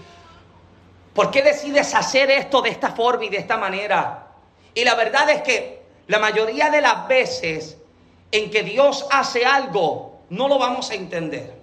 [1.13, 4.27] ¿Por qué decides hacer esto de esta forma y de esta manera?
[4.73, 7.77] Y la verdad es que la mayoría de las veces
[8.31, 11.53] en que Dios hace algo, no lo vamos a entender.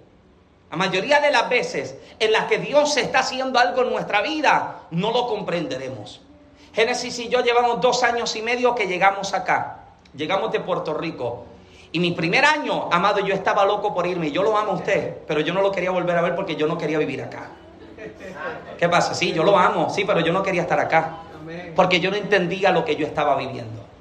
[0.71, 4.81] La mayoría de las veces en las que Dios está haciendo algo en nuestra vida,
[4.91, 6.21] no lo comprenderemos.
[6.73, 9.83] Génesis y yo llevamos dos años y medio que llegamos acá.
[10.15, 11.45] Llegamos de Puerto Rico.
[11.91, 14.31] Y mi primer año, amado, yo estaba loco por irme.
[14.31, 16.65] Yo lo amo a usted, pero yo no lo quería volver a ver porque yo
[16.65, 17.51] no quería vivir acá.
[18.79, 19.13] ¿Qué pasa?
[19.13, 21.17] Sí, yo lo amo, sí, pero yo no quería estar acá.
[21.75, 23.92] Porque yo no entendía lo que yo estaba viviendo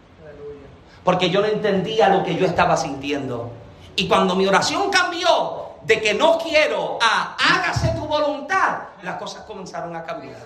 [1.04, 3.50] porque yo no entendía lo que yo estaba sintiendo.
[3.96, 9.44] Y cuando mi oración cambió de que no quiero a hágase tu voluntad, las cosas
[9.44, 10.36] comenzaron a cambiar.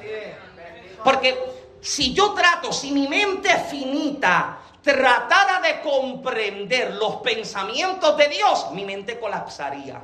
[1.05, 1.39] Porque
[1.81, 8.85] si yo trato, si mi mente finita tratara de comprender los pensamientos de Dios, mi
[8.85, 10.01] mente colapsaría.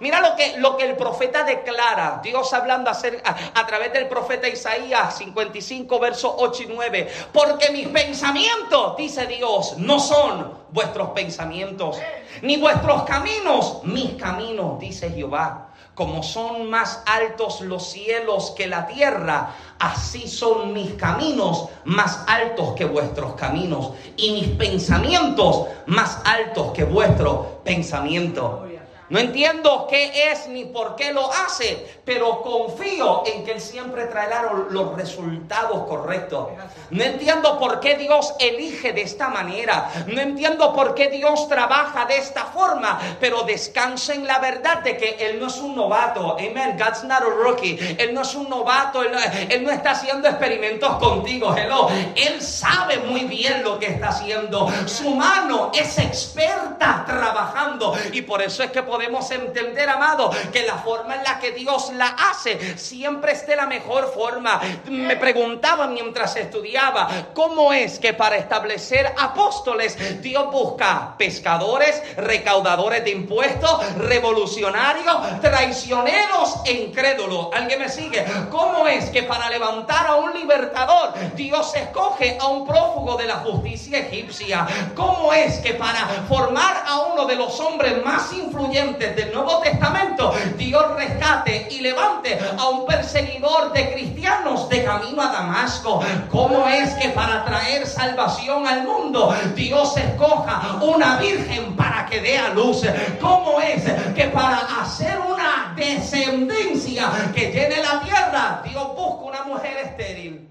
[0.00, 5.18] Mira lo que, lo que el profeta declara, Dios hablando a, través del profeta Isaías
[5.18, 7.08] 55, versos 8 y 9.
[7.32, 11.98] Porque mis pensamientos, dice Dios, no son vuestros pensamientos,
[12.42, 15.64] ni vuestros caminos, mis caminos, dice Jehová.
[15.94, 22.74] Como son más altos los cielos que la tierra, así son mis caminos más altos
[22.74, 28.67] que vuestros caminos, y mis pensamientos más altos que vuestros pensamientos.
[29.10, 34.04] No entiendo qué es ni por qué lo hace, pero confío en que Él siempre
[34.04, 36.48] traerá los resultados correctos.
[36.90, 39.90] No entiendo por qué Dios elige de esta manera.
[40.08, 44.98] No entiendo por qué Dios trabaja de esta forma, pero descansa en la verdad de
[44.98, 46.36] que Él no es un novato.
[46.38, 46.76] Amen.
[46.78, 47.96] God's not a rookie.
[47.98, 49.02] Él no es un novato.
[49.02, 51.54] Él no, está haciendo experimentos contigo.
[51.56, 51.88] Hello.
[52.14, 54.70] Él sabe muy bien lo que está haciendo.
[54.86, 60.66] Su mano es experta trabajando y por eso es que podemos podemos entender, amado, que
[60.66, 64.60] la forma en la que Dios la hace siempre esté la mejor forma.
[64.86, 73.10] Me preguntaba mientras estudiaba, ¿cómo es que para establecer apóstoles Dios busca pescadores, recaudadores de
[73.10, 77.50] impuestos, revolucionarios, traicioneros e incrédulos?
[77.54, 78.26] ¿Alguien me sigue?
[78.50, 83.36] ¿Cómo es que para levantar a un libertador Dios escoge a un prófugo de la
[83.36, 84.66] justicia egipcia?
[84.96, 90.32] ¿Cómo es que para formar a uno de los hombres más influyentes del Nuevo Testamento,
[90.56, 96.02] Dios rescate y levante a un perseguidor de cristianos de camino a Damasco.
[96.30, 102.38] ¿Cómo es que para traer salvación al mundo, Dios escoja una virgen para que dé
[102.38, 102.82] a luz?
[103.20, 103.82] ¿Cómo es
[104.14, 110.48] que para hacer una descendencia que llene la tierra, Dios busca una mujer estéril?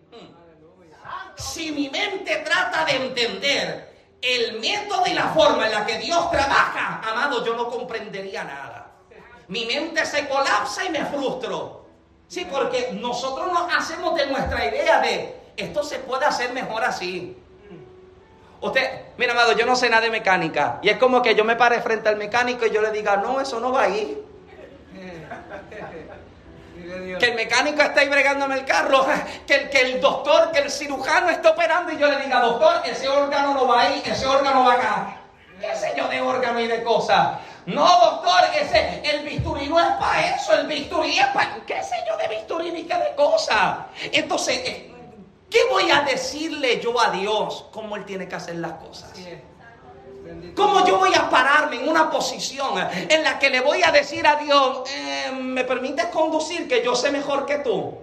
[1.36, 3.87] Si mi mente trata de entender
[4.35, 8.91] el método y la forma en la que Dios trabaja, amado, yo no comprendería nada.
[9.47, 11.85] Mi mente se colapsa y me frustro.
[12.27, 17.35] Sí, porque nosotros nos hacemos de nuestra idea de esto se puede hacer mejor así.
[18.59, 20.79] Usted, mira, amado, yo no sé nada de mecánica.
[20.81, 23.39] Y es como que yo me pare frente al mecánico y yo le diga, no,
[23.39, 24.23] eso no va ahí.
[27.19, 29.06] Que el mecánico está ahí bregándome el carro,
[29.47, 32.82] que el, que el doctor, que el cirujano está operando y yo le diga, doctor,
[32.86, 35.17] ese órgano no va ahí, ese órgano va acá.
[35.60, 37.39] ¿Qué sé yo de órgano y de cosas?
[37.65, 41.95] No, doctor, ese, el bisturí no es para eso, el bisturí es para, qué sé
[42.08, 43.80] yo de bisturí ni qué de cosas.
[44.12, 44.91] Entonces, eh,
[45.50, 49.12] ¿qué voy a decirle yo a Dios cómo Él tiene que hacer las cosas?
[50.56, 54.26] ¿Cómo yo voy a pararme en una posición en la que le voy a decir
[54.26, 57.97] a Dios, eh, ¿me permites conducir que yo sé mejor que tú?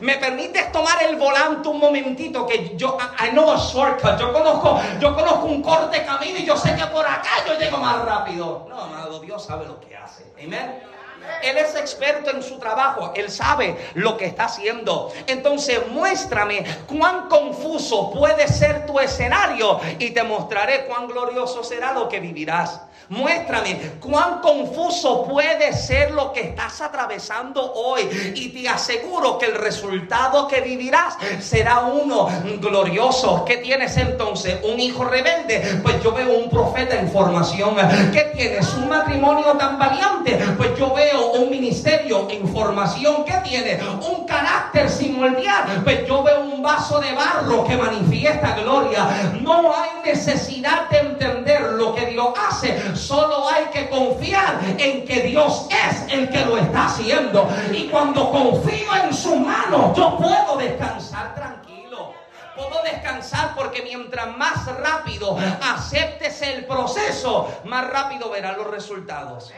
[0.00, 2.46] ¿Me permites tomar el volante un momentito?
[2.46, 4.18] Que yo, I know a shortcut.
[4.18, 7.78] Yo conozco, yo conozco un corte camino y yo sé que por acá yo llego
[7.78, 8.66] más rápido.
[8.68, 10.32] No, amado, Dios sabe lo que hace.
[10.42, 10.93] Amén.
[11.42, 15.12] Él es experto en su trabajo, Él sabe lo que está haciendo.
[15.26, 22.08] Entonces muéstrame cuán confuso puede ser tu escenario y te mostraré cuán glorioso será lo
[22.08, 22.80] que vivirás.
[23.08, 28.02] Muéstrame cuán confuso puede ser lo que estás atravesando hoy
[28.34, 32.28] y te aseguro que el resultado que vivirás será uno
[32.60, 33.44] glorioso.
[33.44, 34.58] ¿Qué tienes entonces?
[34.62, 35.80] ¿Un hijo rebelde?
[35.82, 37.76] Pues yo veo un profeta en formación.
[38.12, 38.72] ¿Qué tienes?
[38.74, 40.38] ¿Un matrimonio tan valiente?
[40.56, 43.24] Pues yo veo un ministerio en formación.
[43.24, 43.80] ¿Qué tiene?
[44.08, 45.82] Un carácter sin moldear.
[45.84, 49.30] Pues yo veo un vaso de barro que manifiesta gloria.
[49.40, 51.43] No hay necesidad de entender
[51.76, 56.56] lo que Dios hace Solo hay que confiar en que Dios es el que lo
[56.56, 57.48] está haciendo.
[57.72, 62.14] Y cuando confío en su mano, yo puedo descansar tranquilo.
[62.56, 69.52] Puedo descansar porque mientras más rápido aceptes el proceso, más rápido verás los resultados.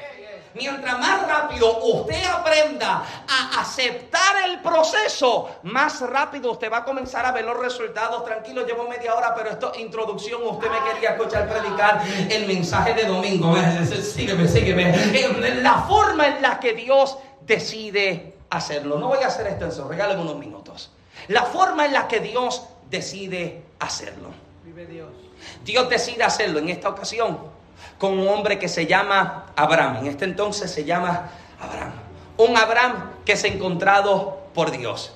[0.56, 7.26] Mientras más rápido usted aprenda a aceptar el proceso, más rápido usted va a comenzar
[7.26, 8.24] a ver los resultados.
[8.24, 10.40] Tranquilo, llevo media hora, pero esto es introducción.
[10.42, 13.54] Usted me quería escuchar predicar el mensaje de domingo.
[13.84, 14.94] Sígueme, sígueme.
[15.60, 18.98] La forma en la que Dios decide hacerlo.
[18.98, 20.90] No voy a hacer extenso, regáleme unos minutos.
[21.28, 24.30] La forma en la que Dios decide hacerlo.
[24.64, 25.08] Vive Dios.
[25.64, 27.55] Dios decide hacerlo en esta ocasión
[27.98, 29.98] con un hombre que se llama Abraham.
[29.98, 31.92] En este entonces se llama Abraham.
[32.36, 35.14] Un Abraham que ha encontrado por Dios.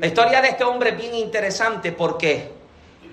[0.00, 2.52] La historia de este hombre es bien interesante porque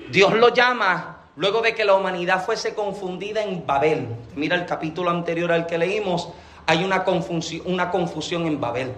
[0.10, 4.08] Dios lo llama luego de que la humanidad fuese confundida en Babel.
[4.36, 6.30] Mira el capítulo anterior al que leímos,
[6.66, 8.94] hay una confusión, una confusión en Babel.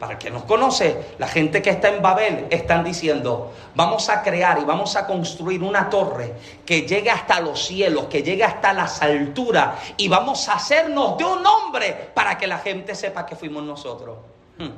[0.00, 4.22] Para el que nos conoce, la gente que está en Babel están diciendo, vamos a
[4.22, 6.32] crear y vamos a construir una torre
[6.64, 11.24] que llegue hasta los cielos, que llegue hasta las alturas y vamos a hacernos de
[11.24, 14.16] un nombre para que la gente sepa que fuimos nosotros.
[14.56, 14.70] Hmm.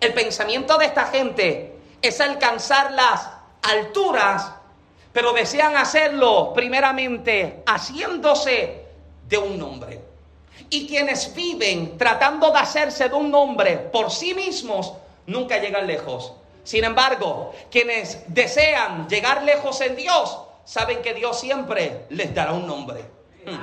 [0.00, 3.28] El pensamiento de esta gente es alcanzar las
[3.60, 4.52] alturas,
[5.12, 8.86] pero desean hacerlo primeramente haciéndose
[9.28, 10.11] de un nombre.
[10.70, 14.94] Y quienes viven tratando de hacerse de un nombre por sí mismos,
[15.26, 16.32] nunca llegan lejos.
[16.64, 22.66] Sin embargo, quienes desean llegar lejos en Dios, saben que Dios siempre les dará un
[22.66, 23.04] nombre.
[23.44, 23.58] Hmm.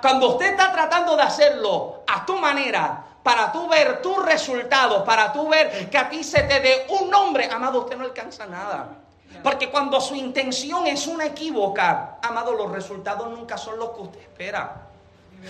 [0.00, 5.32] Cuando usted está tratando de hacerlo a tu manera, para tú ver tus resultados, para
[5.32, 8.88] tú ver que a ti se te dé un nombre, amado, usted no alcanza nada.
[9.42, 14.20] Porque cuando su intención es una equívoca, amado, los resultados nunca son los que usted
[14.20, 14.85] espera.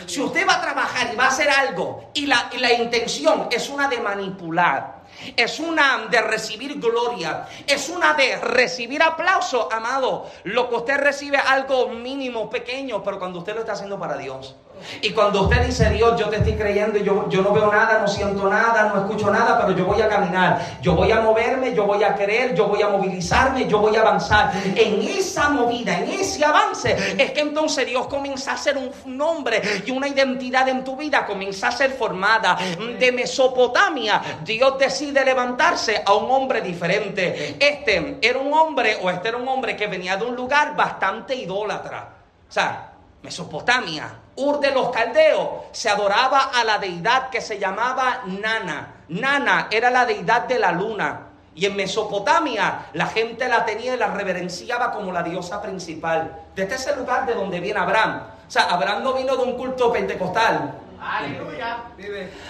[0.06, 3.68] Si usted va a trabajar y va a hacer algo y la, la intención es
[3.68, 4.95] una de manipular,
[5.36, 11.38] es una de recibir gloria, es una de recibir aplauso, amado, lo que usted recibe
[11.38, 14.56] algo mínimo, pequeño, pero cuando usted lo está haciendo para Dios.
[15.00, 18.08] Y cuando usted dice, Dios, yo te estoy creyendo, yo, yo no veo nada, no
[18.08, 21.84] siento nada, no escucho nada, pero yo voy a caminar, yo voy a moverme, yo
[21.84, 24.52] voy a creer, yo voy a movilizarme, yo voy a avanzar.
[24.74, 29.62] En esa movida, en ese avance, es que entonces Dios comienza a ser un nombre
[29.84, 32.58] y una identidad en tu vida, comienza a ser formada.
[32.98, 37.56] De Mesopotamia, Dios decide levantarse a un hombre diferente.
[37.60, 41.34] Este era un hombre, o este era un hombre que venía de un lugar bastante
[41.34, 42.08] idólatra.
[42.48, 42.92] O sea,
[43.22, 49.04] Mesopotamia, Ur de los Caldeos, se adoraba a la deidad que se llamaba Nana.
[49.08, 51.22] Nana era la deidad de la luna.
[51.54, 56.36] Y en Mesopotamia la gente la tenía y la reverenciaba como la diosa principal.
[56.54, 58.22] Desde ese lugar de donde viene Abraham.
[58.46, 60.74] O sea, Abraham no vino de un culto pentecostal.
[61.08, 61.84] Aleluya.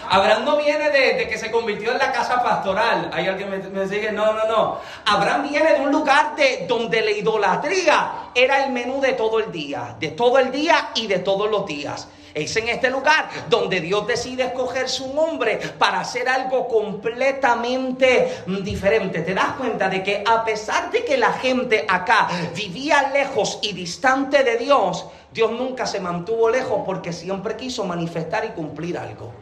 [0.09, 3.11] Abraham no viene de, que se convirtió en la casa pastoral.
[3.13, 4.81] Hay alguien me, me sigue, no, no, no.
[5.05, 9.53] Abraham viene de un lugar de donde la idolatría era el menú de todo el
[9.53, 12.09] día, de todo el día y de todos los días.
[12.37, 19.23] Es en este lugar donde Dios decide escoger su hombre para hacer algo completamente diferente.
[19.23, 23.73] Te das cuenta de que a pesar de que la gente acá vivía lejos y
[23.73, 29.33] distante de Dios, Dios nunca se mantuvo lejos porque siempre quiso manifestar y cumplir algo.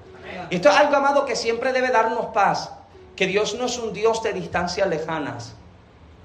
[0.48, 2.70] Y esto es algo, amado, que siempre debe darnos paz.
[3.16, 5.54] Que Dios no es un Dios de distancias lejanas.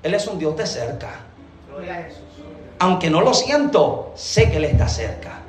[0.04, 1.10] Él es un Dios de cerca.
[2.78, 5.40] Aunque no lo siento, sé que Él está cerca.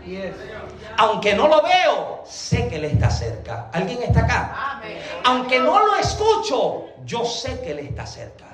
[1.01, 3.71] Aunque no lo veo, sé que Él está cerca.
[3.73, 4.83] ¿Alguien está acá?
[5.25, 8.50] Aunque no lo escucho, yo sé que Él está cerca.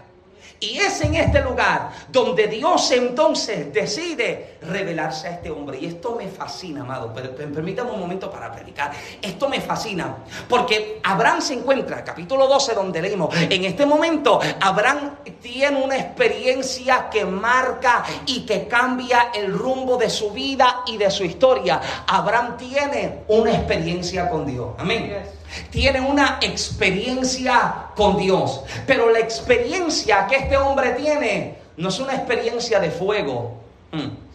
[0.61, 5.78] Y es en este lugar donde Dios entonces decide revelarse a este hombre.
[5.78, 7.12] Y esto me fascina, amado.
[7.14, 8.92] Pero, permítame un momento para predicar.
[9.20, 10.16] Esto me fascina.
[10.48, 13.34] Porque Abraham se encuentra, capítulo 12, donde leímos.
[13.36, 20.09] En este momento, Abraham tiene una experiencia que marca y que cambia el rumbo de
[20.09, 21.80] su vida y de su historia.
[22.07, 24.70] Abraham tiene una experiencia con Dios.
[24.78, 25.36] Amén
[25.70, 28.62] tiene una experiencia con Dios.
[28.86, 33.54] Pero la experiencia que este hombre tiene no es una experiencia de fuego.
[33.92, 34.26] Mm.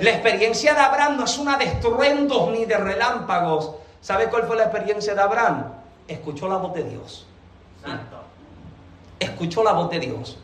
[0.00, 3.72] La experiencia de Abraham no es una de estruendos ni de relámpagos.
[4.00, 5.72] ¿Sabe cuál fue la experiencia de Abraham?
[6.08, 7.26] Escuchó la voz de Dios.
[7.82, 8.16] Santo.
[9.18, 10.38] Escuchó la voz de Dios.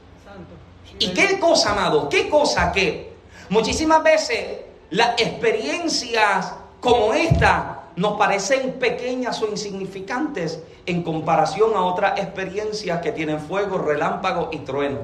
[0.98, 2.08] ¿Y qué cosa, amado?
[2.08, 3.14] ¿Qué cosa que
[3.48, 4.60] muchísimas veces
[4.90, 13.12] las experiencias como esta nos parecen pequeñas o insignificantes en comparación a otras experiencias que
[13.12, 14.98] tienen fuego, relámpago y trueno.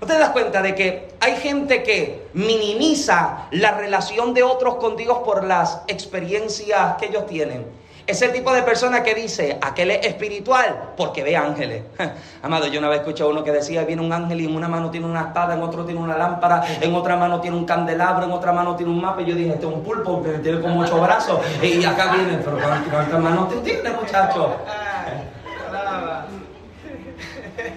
[0.00, 4.96] ¿No te das cuenta de que hay gente que minimiza la relación de otros con
[4.96, 7.81] Dios por las experiencias que ellos tienen?
[8.04, 11.84] Es el tipo de persona que dice, aquel es espiritual porque ve ángeles.
[12.42, 14.68] Amado, yo una vez escuché a uno que decía, viene un ángel y en una
[14.68, 18.24] mano tiene una espada, en otro tiene una lámpara, en otra mano tiene un candelabro,
[18.26, 19.22] en otra mano tiene un mapa.
[19.22, 21.40] Y yo dije, este es un pulpo que tiene como ocho brazos.
[21.62, 22.58] Y acá viene, pero
[22.90, 24.56] ¿cuántas manos tiene, muchacho?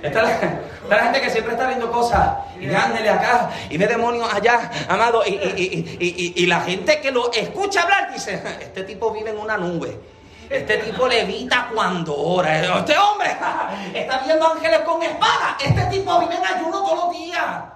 [0.02, 0.42] Esta es
[0.90, 4.72] la, gente que siempre está viendo cosas y ve ángeles acá y ve demonios allá,
[4.88, 5.24] amado.
[5.26, 10.15] Y, y, la gente que lo escucha hablar dice: Este tipo vive en una nube.
[10.50, 12.80] Este tipo levita cuando ora.
[12.80, 13.30] Este hombre
[13.94, 15.58] está viendo ángeles con espada.
[15.64, 17.76] Este tipo vive en ayuno todos los días.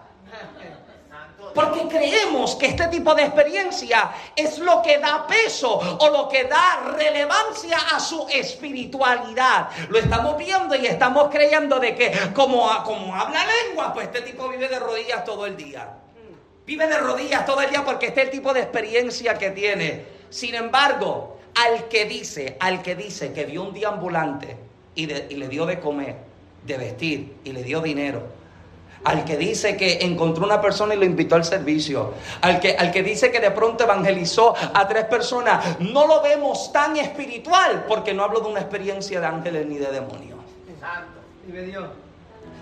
[1.54, 6.44] Porque creemos que este tipo de experiencia es lo que da peso o lo que
[6.44, 9.70] da relevancia a su espiritualidad.
[9.90, 14.48] Lo estamos viendo y estamos creyendo de que como, como habla lengua, pues este tipo
[14.48, 15.90] vive de rodillas todo el día.
[16.66, 20.06] Vive de rodillas todo el día porque este es el tipo de experiencia que tiene.
[20.30, 24.56] Sin embargo, al que dice, al que dice que vio un día ambulante
[24.96, 26.16] y, le dio de comer,
[26.66, 28.24] de vestir y le dio dinero,
[29.04, 32.92] al que dice que encontró una persona y lo invitó al servicio, al que, al
[32.92, 38.14] que dice que de pronto evangelizó a tres personas, no lo vemos tan espiritual porque
[38.14, 40.40] no hablo de una experiencia de ángeles ni de demonios.
[40.70, 41.20] Exacto.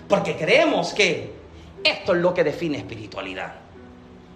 [0.08, 1.32] Porque creemos que
[1.84, 3.52] esto es lo que define espiritualidad.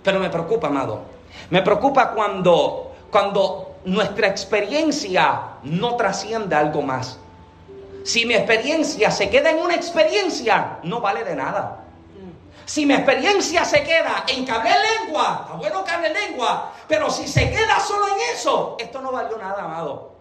[0.05, 1.03] Pero me preocupa, amado.
[1.51, 7.19] Me preocupa cuando, cuando nuestra experiencia no trasciende algo más.
[8.05, 11.79] Si mi experiencia se queda en una experiencia, no vale de nada.
[12.65, 17.51] Si mi experiencia se queda en que lengua, está bueno que lengua, pero si se
[17.51, 20.12] queda solo en eso, esto no valió nada, amado.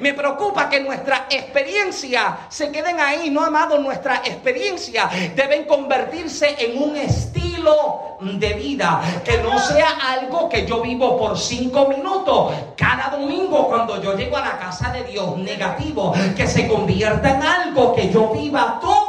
[0.00, 6.82] Me preocupa que nuestra experiencia se queden ahí, no amado, nuestra experiencia deben convertirse en
[6.82, 13.16] un estilo de vida, que no sea algo que yo vivo por cinco minutos cada
[13.16, 17.94] domingo cuando yo llego a la casa de Dios negativo, que se convierta en algo
[17.94, 18.99] que yo viva todos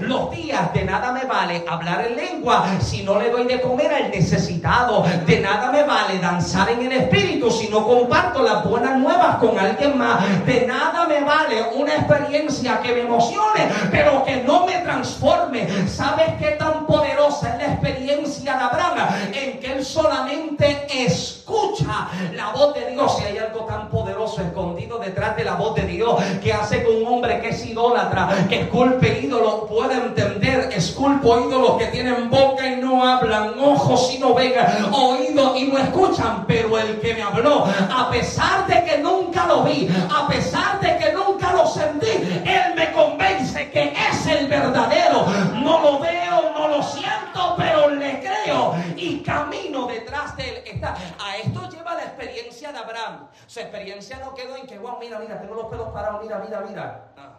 [0.00, 0.72] los días.
[0.72, 5.04] De nada me vale hablar en lengua si no le doy de comer al necesitado.
[5.26, 9.58] De nada me vale danzar en el espíritu si no comparto las buenas nuevas con
[9.58, 10.20] alguien más.
[10.46, 15.66] De nada me vale una experiencia que me emocione, pero que no me transforme.
[15.88, 18.98] ¿Sabes qué tan poderosa es la experiencia de Abraham?
[19.32, 23.16] En que él solamente escucha la voz de Dios.
[23.16, 26.88] Si hay algo tan poderoso escondido detrás de la voz de Dios que hace que
[26.88, 32.66] un hombre que es idólatra, que esculpe ídolos, pueda entender, esculpo ídolos que tienen boca
[32.66, 34.52] y no hablan, ojos y no ven,
[34.92, 39.62] oídos y no escuchan, pero el que me habló, a pesar de que nunca lo
[39.62, 45.26] vi, a pesar de que nunca lo sentí, él me convence que es el verdadero.
[45.62, 50.62] No lo veo, no lo siento, pero le creo y camino detrás de él.
[50.66, 50.96] Está.
[51.20, 53.28] A esto lleva la experiencia de Abraham.
[53.46, 56.64] Su experiencia no quedó en que, wow, mira, mira, tengo los pelos parados, mira, mira,
[56.68, 57.04] mira.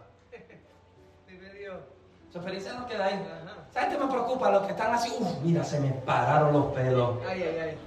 [2.31, 3.19] Su experiencia no queda ahí.
[3.73, 4.51] ¿Sabes qué me preocupa?
[4.51, 7.17] Los que están así, uff, mira, se me pararon los pelos.
[7.27, 7.77] Ay, ay, ay.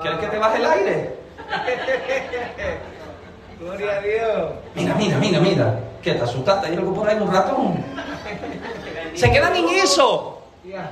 [0.00, 1.16] ¿Quieres que te baje el aire?
[3.60, 4.52] Gloria a Dios.
[4.74, 5.80] Mira, mira, mira, mira.
[6.02, 6.68] ¿Qué te asustaste?
[6.68, 7.84] ¿Hay algo por ahí un ratón?
[9.14, 10.42] Se quedan en eso.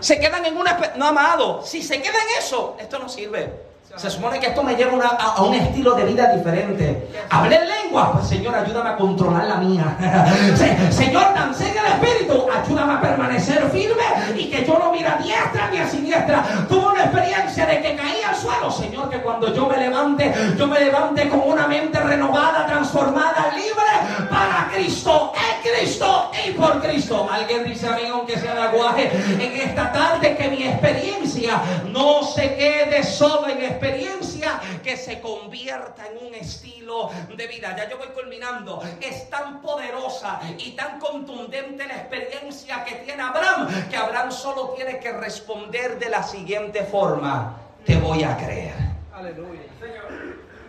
[0.00, 0.78] Se quedan en una...
[0.96, 1.62] No, amado.
[1.62, 3.52] Si se quedan en eso, esto no sirve.
[3.96, 7.10] Se supone que esto me lleva a, un estilo de vida diferente.
[7.30, 9.96] Hablé lengua, pues Señor, ayúdame a controlar la mía.
[10.90, 14.02] Señor, dancé en el Espíritu, ayúdame a permanecer firme
[14.36, 16.44] y que yo no mire a diestra ni a siniestra.
[16.68, 18.68] Tuve una experiencia de que caí al suelo.
[18.68, 24.28] Señor, que cuando yo me levante, yo me levante con una mente renovada, transformada, libre
[24.28, 27.28] para Cristo, en Cristo y por Cristo.
[27.30, 31.60] Alguien dice a mí, aunque sea de aguaje, en esta tarde que mi experiencia
[31.92, 37.74] no se quede solo en experiencia experiencia que se convierta en un estilo de vida.
[37.76, 38.82] Ya yo voy culminando.
[39.00, 44.98] Es tan poderosa y tan contundente la experiencia que tiene Abraham que Abraham solo tiene
[44.98, 47.56] que responder de la siguiente forma.
[47.84, 48.74] Te voy a creer.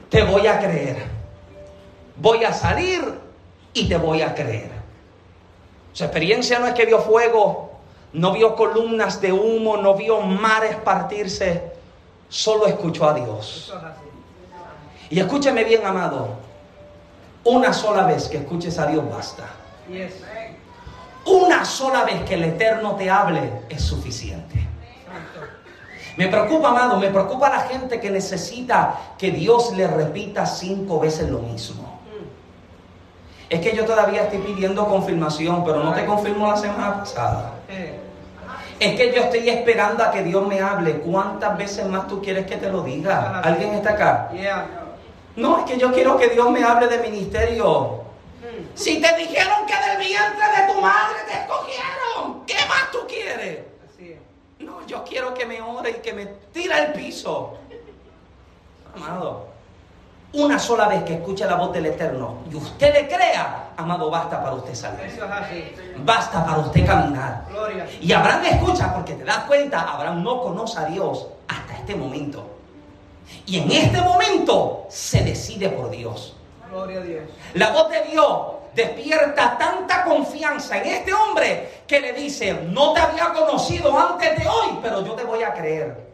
[0.10, 0.98] Te voy a creer.
[2.18, 3.02] Voy a salir
[3.74, 4.72] y te voy a creer.
[5.94, 7.80] Su experiencia no es que vio fuego,
[8.14, 11.76] no vio columnas de humo, no vio mares partirse
[12.30, 13.74] solo escuchó a Dios.
[15.10, 16.30] Y escúcheme bien, amado.
[17.44, 19.44] Una sola vez que escuches a Dios basta.
[21.26, 24.68] Una sola vez que el Eterno te hable es suficiente.
[26.18, 31.30] Me preocupa, amado, me preocupa la gente que necesita que Dios le repita cinco veces
[31.30, 32.00] lo mismo.
[33.50, 37.54] Es que yo todavía estoy pidiendo confirmación, pero no te confirmo la semana pasada.
[38.80, 41.00] Es que yo estoy esperando a que Dios me hable.
[41.00, 43.40] ¿Cuántas veces más tú quieres que te lo diga?
[43.40, 44.32] ¿Alguien está acá?
[45.36, 48.04] No, es que yo quiero que Dios me hable de ministerio.
[48.42, 48.66] Hmm.
[48.74, 53.60] Si te dijeron que del vientre de tu madre te escogieron, ¿qué más tú quieres?
[54.60, 57.58] No, yo quiero que me ore y que me tire al piso.
[58.96, 59.48] Amado,
[60.34, 64.42] una sola vez que escuche la voz del Eterno y usted le crea, amado, basta
[64.42, 65.20] para usted salir.
[65.98, 67.46] Basta para usted caminar.
[68.02, 72.46] Y Abraham escucha porque te das cuenta, Abraham no conoce a Dios hasta este momento.
[73.46, 76.36] Y en este momento se decide por Dios.
[76.70, 77.24] Gloria a Dios.
[77.54, 78.40] La voz de Dios
[78.76, 84.48] despierta tanta confianza en este hombre que le dice, no te había conocido antes de
[84.48, 86.05] hoy, pero yo te voy a creer.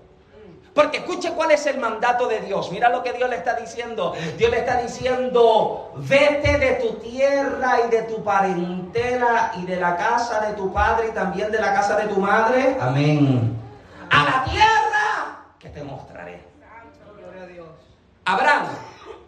[0.74, 2.72] Porque escuche cuál es el mandato de Dios.
[2.72, 4.14] Mira lo que Dios le está diciendo.
[4.38, 9.98] Dios le está diciendo, vete de tu tierra y de tu parentela y de la
[9.98, 12.78] casa de tu padre y también de la casa de tu madre.
[12.80, 13.58] Amén.
[14.10, 16.42] A la tierra que te mostraré.
[18.24, 18.68] Abraham,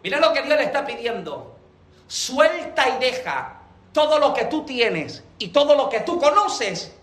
[0.02, 1.58] mira lo que Dios le está pidiendo.
[2.08, 3.60] Suelta y deja
[3.91, 6.94] todo lo que tú tienes y todo lo que tú conoces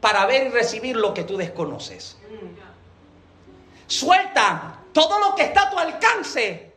[0.00, 2.16] para ver y recibir lo que tú desconoces.
[3.86, 6.72] Suelta todo lo que está a tu alcance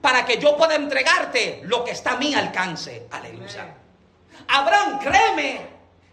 [0.00, 3.06] para que yo pueda entregarte lo que está a mi alcance.
[3.10, 3.74] Aleluya.
[4.48, 5.60] Abraham, créeme,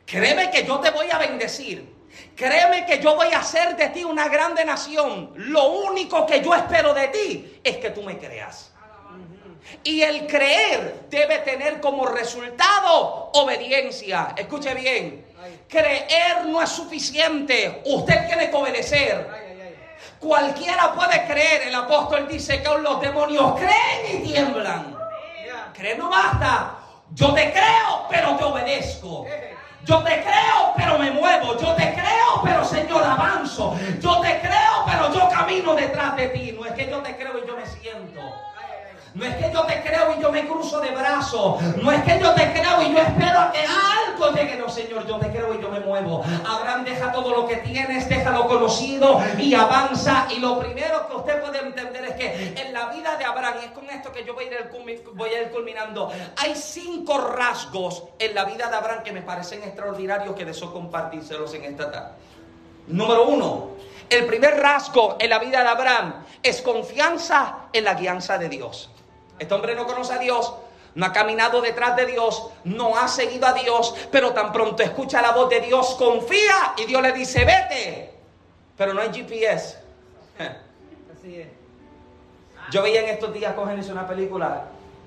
[0.06, 1.92] créeme que yo te voy a bendecir.
[2.36, 5.32] Créeme que yo voy a hacer de ti una grande nación.
[5.36, 8.72] Lo único que yo espero de ti es que tú me creas.
[9.84, 14.34] Y el creer debe tener como resultado obediencia.
[14.36, 15.26] Escuche bien.
[15.68, 17.82] Creer no es suficiente.
[17.86, 19.41] Usted tiene que obedecer.
[20.20, 21.64] Cualquiera puede creer.
[21.68, 24.98] El apóstol dice que los demonios creen y tiemblan.
[25.74, 26.76] Creer no basta.
[27.12, 29.26] Yo te creo, pero te obedezco.
[29.84, 31.58] Yo te creo, pero me muevo.
[31.58, 33.76] Yo te creo, pero Señor avanzo.
[34.00, 36.52] Yo te creo, pero yo camino detrás de ti.
[36.58, 38.22] No es que yo te creo y yo me siento.
[39.14, 41.62] No es que yo te creo y yo me cruzo de brazos.
[41.84, 44.56] No es que yo te creo y yo espero que algo llegue.
[44.56, 46.24] No, Señor, yo te creo y yo me muevo.
[46.48, 50.28] Abraham deja todo lo que tienes, déjalo conocido y avanza.
[50.30, 53.66] Y lo primero que usted puede entender es que en la vida de Abraham, y
[53.66, 54.72] es con esto que yo voy a ir,
[55.14, 59.62] voy a ir culminando, hay cinco rasgos en la vida de Abraham que me parecen
[59.64, 62.12] extraordinarios que deseo compartírselos en esta tarde.
[62.88, 63.72] Número uno,
[64.10, 68.90] el primer rasgo en la vida de Abraham es confianza en la guianza de Dios.
[69.42, 70.54] Este hombre no conoce a Dios,
[70.94, 75.20] no ha caminado detrás de Dios, no ha seguido a Dios, pero tan pronto escucha
[75.20, 78.14] la voz de Dios, confía y Dios le dice, vete.
[78.78, 79.80] Pero no hay GPS.
[80.38, 81.48] Así es.
[82.70, 84.66] Yo veía en estos días con Genesis una película.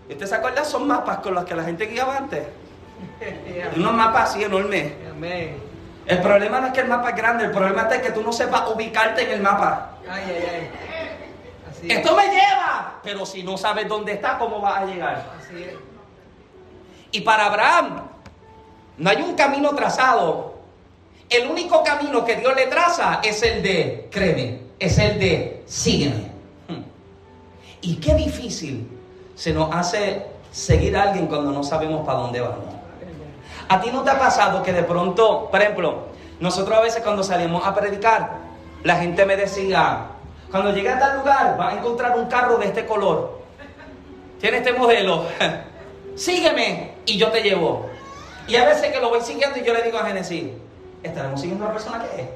[0.08, 0.64] ¿Y usted se acuerda?
[0.64, 2.42] Son mapas con los que la gente guiaba antes.
[3.76, 4.94] Unos mapas así enormes.
[6.06, 8.32] El problema no es que el mapa es grande, el problema es que tú no
[8.32, 9.92] sepas ubicarte en el mapa.
[10.10, 10.70] Ay, ay, ay.
[11.88, 15.24] Esto me lleva, pero si no sabes dónde está, ¿cómo vas a llegar?
[17.10, 18.02] Y para Abraham
[18.98, 20.54] no hay un camino trazado.
[21.28, 26.30] El único camino que Dios le traza es el de créeme, es el de sígueme.
[26.68, 26.82] Hmm.
[27.80, 28.88] Y qué difícil
[29.34, 32.74] se nos hace seguir a alguien cuando no sabemos para dónde vamos.
[33.68, 36.08] ¿A ti no te ha pasado que de pronto, por ejemplo,
[36.40, 38.38] nosotros a veces cuando salimos a predicar,
[38.82, 40.08] la gente me decía,
[40.54, 43.40] Cuando llegue a tal lugar, va a encontrar un carro de este color.
[44.38, 45.26] Tiene este modelo.
[46.14, 47.90] Sígueme y yo te llevo.
[48.46, 50.44] Y a veces que lo voy siguiendo y yo le digo a Genesis,
[51.02, 52.28] ¿estaremos siguiendo a la persona que es?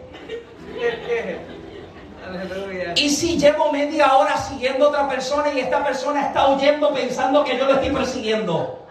[2.97, 7.45] Y si llevo media hora siguiendo a otra persona y esta persona está huyendo pensando
[7.45, 8.85] que yo lo estoy persiguiendo.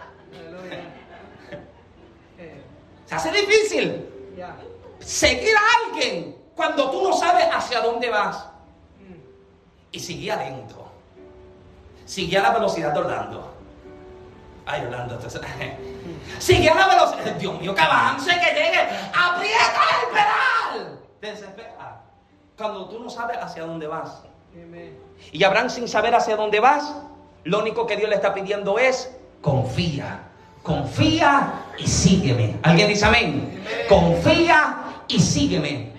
[3.04, 4.08] Se hace difícil
[5.00, 8.47] seguir a alguien cuando tú no sabes hacia dónde vas.
[9.98, 10.88] Y sigue lento.
[12.04, 13.52] Sigue a la velocidad de Orlando.
[14.64, 15.40] Ay, Orlando, entonces.
[16.38, 17.34] Sigue a la velocidad.
[17.34, 18.78] Dios mío, que avance, que llegue.
[19.12, 21.00] Aprieta el pedal.
[21.20, 22.00] Desespera.
[22.56, 24.22] Cuando tú no sabes hacia dónde vas.
[25.32, 26.94] Y Abraham sin saber hacia dónde vas,
[27.42, 30.20] lo único que Dios le está pidiendo es confía.
[30.62, 32.56] Confía y sígueme.
[32.62, 33.64] ¿Alguien dice amén?
[33.88, 34.76] Confía
[35.08, 35.92] y sígueme.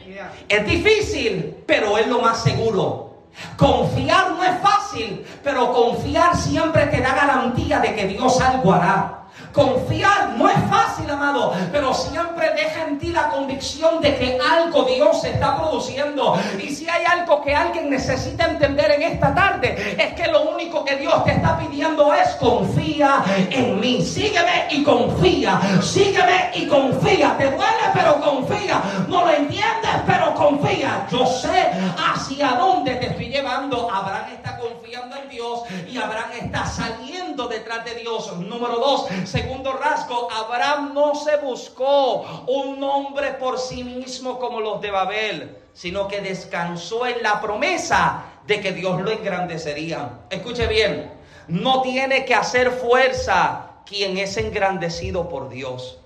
[0.47, 3.09] Es difícil, pero es lo más seguro.
[3.57, 9.18] Confiar no es fácil, pero confiar siempre te da garantía de que Dios algo hará.
[9.54, 14.84] Confiar no es fácil, amado, pero siempre deja en ti la convicción de que algo
[14.84, 16.39] Dios está produciendo.
[16.62, 20.86] Y si hay algo que alguien necesita entender en esta tarde, es que lo único
[20.86, 24.04] que Dios te está pidiendo es confía en mí.
[24.04, 25.60] Sígueme y confía.
[25.82, 27.36] Sígueme y confía.
[27.38, 28.82] Te duele, pero confía.
[29.08, 31.08] No lo entiendes, pero confía.
[31.12, 33.89] Yo sé hacia dónde te estoy llevando.
[33.91, 34.59] Abraham está
[34.89, 38.35] confiando en Dios y Abraham está saliendo detrás de Dios.
[38.37, 44.81] Número dos, segundo rasgo, Abraham no se buscó un nombre por sí mismo como los
[44.81, 50.21] de Babel, sino que descansó en la promesa de que Dios lo engrandecería.
[50.31, 51.11] Escuche bien,
[51.47, 55.99] no tiene que hacer fuerza quien es engrandecido por Dios.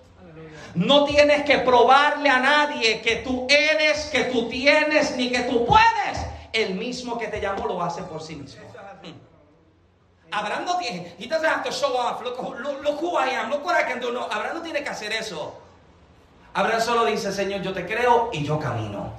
[0.76, 5.66] No tienes que probarle a nadie que tú eres, que tú tienes, ni que tú
[5.66, 6.20] puedes.
[6.52, 8.73] El mismo que te llamó lo hace por sí mismo.
[10.34, 12.40] Abraham no tiene, he doesn't have to show off, look,
[12.84, 14.12] look, who I am, look what I can do.
[14.12, 15.60] No, Abraham no tiene que hacer eso.
[16.56, 19.12] Abraham solo dice, Señor, yo te creo y yo camino.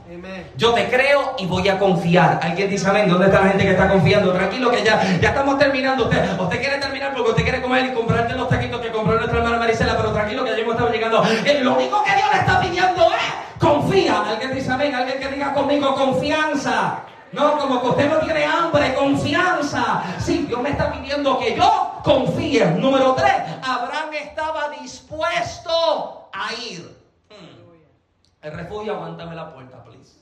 [0.56, 2.38] Yo te creo y voy a confiar.
[2.40, 3.08] Alguien dice amén.
[3.08, 4.32] ¿Dónde está la gente que está confiando?
[4.32, 6.04] Tranquilo que ya, ya estamos terminando.
[6.04, 9.38] Usted, usted quiere terminar porque usted quiere comer y comprarte los taquitos que compró nuestra
[9.38, 11.24] hermana Marisela, pero tranquilo que ya hemos estado llegando.
[11.62, 14.22] lo único que Dios le está pidiendo es confía.
[14.28, 14.94] Alguien dice amén.
[14.94, 17.00] Alguien que diga conmigo confianza.
[17.34, 20.04] No, como que usted no tiene hambre, confianza.
[20.20, 22.64] Sí, Dios me está pidiendo que yo confíe.
[22.66, 26.96] Número tres, Abraham estaba dispuesto a ir.
[27.28, 28.46] Hmm.
[28.46, 30.12] El refugio, aguántame la puerta, please.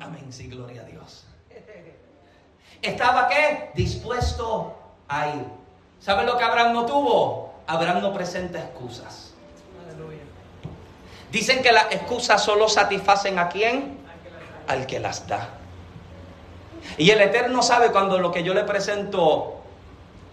[0.00, 1.24] Amén, sí, gloria a Dios.
[2.82, 3.70] ¿Estaba qué?
[3.74, 4.76] Dispuesto
[5.08, 5.44] a ir.
[6.00, 7.54] ¿Sabe lo que Abraham no tuvo?
[7.66, 9.32] Abraham no presenta excusas.
[11.32, 14.05] Dicen que las excusas solo satisfacen a quién?
[14.66, 15.48] Al que las da.
[16.98, 19.56] Y el Eterno sabe cuando lo que yo le presento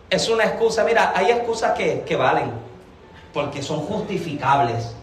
[0.10, 0.84] es una excusa.
[0.84, 2.52] Mira, hay excusas que, que valen,
[3.34, 4.96] porque son justificables.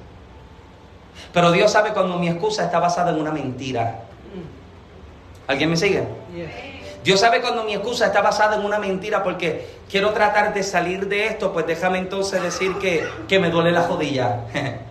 [1.32, 4.02] Pero Dios sabe cuando mi excusa está basada en una mentira.
[5.46, 6.04] ¿Alguien me sigue?
[7.02, 11.08] Dios sabe cuando mi excusa está basada en una mentira porque quiero tratar de salir
[11.08, 14.40] de esto, pues déjame entonces decir que, que me duele la jodilla.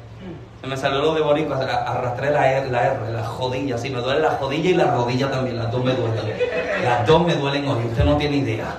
[0.62, 3.78] Se me salió lo de boricua, arrastré la R, la R, la jodilla.
[3.78, 6.38] Sí, me duele la jodilla y la rodilla también, las dos me duelen.
[6.84, 8.76] Las dos me duelen hoy, usted no tiene idea.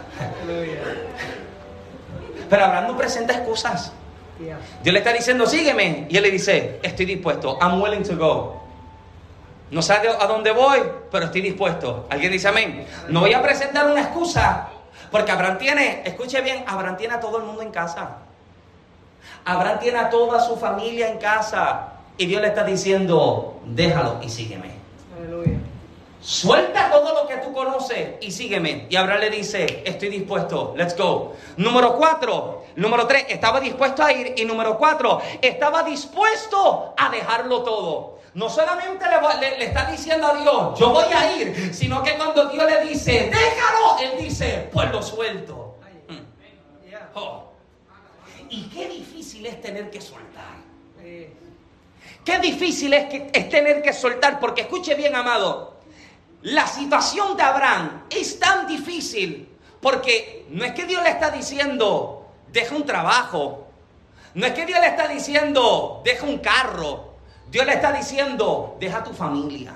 [2.50, 3.92] Pero Abraham no presenta excusas.
[4.82, 6.06] Dios le está diciendo, sígueme.
[6.10, 8.60] Y él le dice, estoy dispuesto, I'm willing to go.
[9.70, 12.06] No sé a dónde voy, pero estoy dispuesto.
[12.10, 12.86] ¿Alguien dice amén?
[13.08, 14.68] No voy a presentar una excusa,
[15.10, 18.16] porque Abraham tiene, escuche bien, Abraham tiene a todo el mundo en casa.
[19.44, 24.28] Abraham tiene a toda su familia en casa y Dios le está diciendo, déjalo y
[24.28, 24.72] sígueme.
[25.16, 25.58] Aleluya.
[26.20, 28.86] Suelta todo lo que tú conoces y sígueme.
[28.90, 31.34] Y Abraham le dice, estoy dispuesto, let's go.
[31.56, 34.34] Número cuatro, número tres, estaba dispuesto a ir.
[34.36, 38.18] Y número cuatro, estaba dispuesto a dejarlo todo.
[38.34, 39.04] No solamente
[39.40, 43.30] le, está diciendo a Dios, yo voy a ir, sino que cuando Dios le dice,
[43.30, 45.78] déjalo, él dice, pues lo suelto.
[46.08, 46.18] Mm.
[47.14, 47.49] Oh.
[48.50, 50.58] Y qué difícil es tener que soltar.
[52.24, 55.78] Qué difícil es, que, es tener que soltar, porque escuche bien, amado,
[56.42, 59.48] la situación de Abraham es tan difícil,
[59.80, 63.68] porque no es que Dios le está diciendo, deja un trabajo,
[64.34, 67.14] no es que Dios le está diciendo, deja un carro,
[67.50, 69.74] Dios le está diciendo, deja tu familia,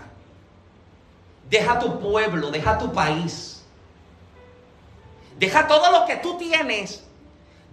[1.48, 3.64] deja tu pueblo, deja tu país,
[5.38, 7.04] deja todo lo que tú tienes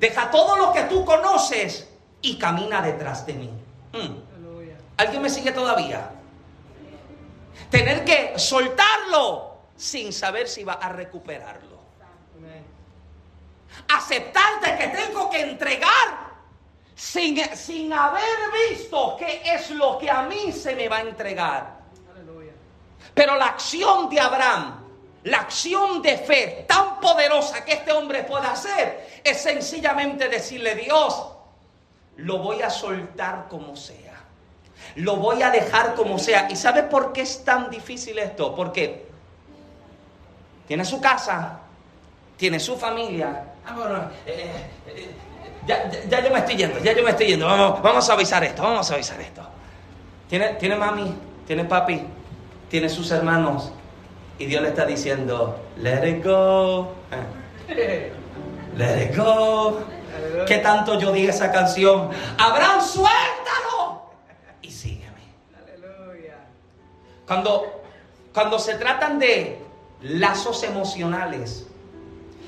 [0.01, 1.87] Deja todo lo que tú conoces
[2.23, 3.51] y camina detrás de mí.
[3.93, 4.15] Hmm.
[4.97, 6.09] ¿Alguien me sigue todavía?
[7.69, 11.79] Tener que soltarlo sin saber si va a recuperarlo.
[13.95, 16.31] Aceptar de que tengo que entregar
[16.95, 18.23] sin, sin haber
[18.71, 21.79] visto qué es lo que a mí se me va a entregar.
[23.13, 24.80] Pero la acción de Abraham,
[25.23, 31.27] la acción de fe tan poderosa que este hombre puede hacer, es sencillamente decirle, Dios,
[32.17, 33.97] lo voy a soltar como sea.
[34.95, 36.49] Lo voy a dejar como sea.
[36.49, 38.55] ¿Y sabe por qué es tan difícil esto?
[38.55, 39.05] Porque
[40.67, 41.59] tiene su casa,
[42.35, 43.45] tiene su familia.
[43.65, 44.51] Ah, eh,
[44.87, 45.09] eh,
[45.67, 47.45] ya, yo me estoy yendo, ya yo me estoy yendo.
[47.45, 49.43] Vamos, vamos a avisar esto, vamos a avisar esto.
[50.27, 51.13] Tiene, tiene mami,
[51.45, 52.01] tiene papi,
[52.69, 53.71] tiene sus hermanos.
[54.41, 56.95] Y Dios le está diciendo, let it go.
[58.75, 59.81] Let it go.
[60.47, 62.09] ¿Qué tanto yo dije esa canción?
[62.39, 64.09] Abraham, suéltalo.
[64.63, 65.21] Y sígueme.
[67.27, 67.83] Cuando,
[68.33, 69.59] cuando se tratan de
[70.01, 71.67] lazos emocionales,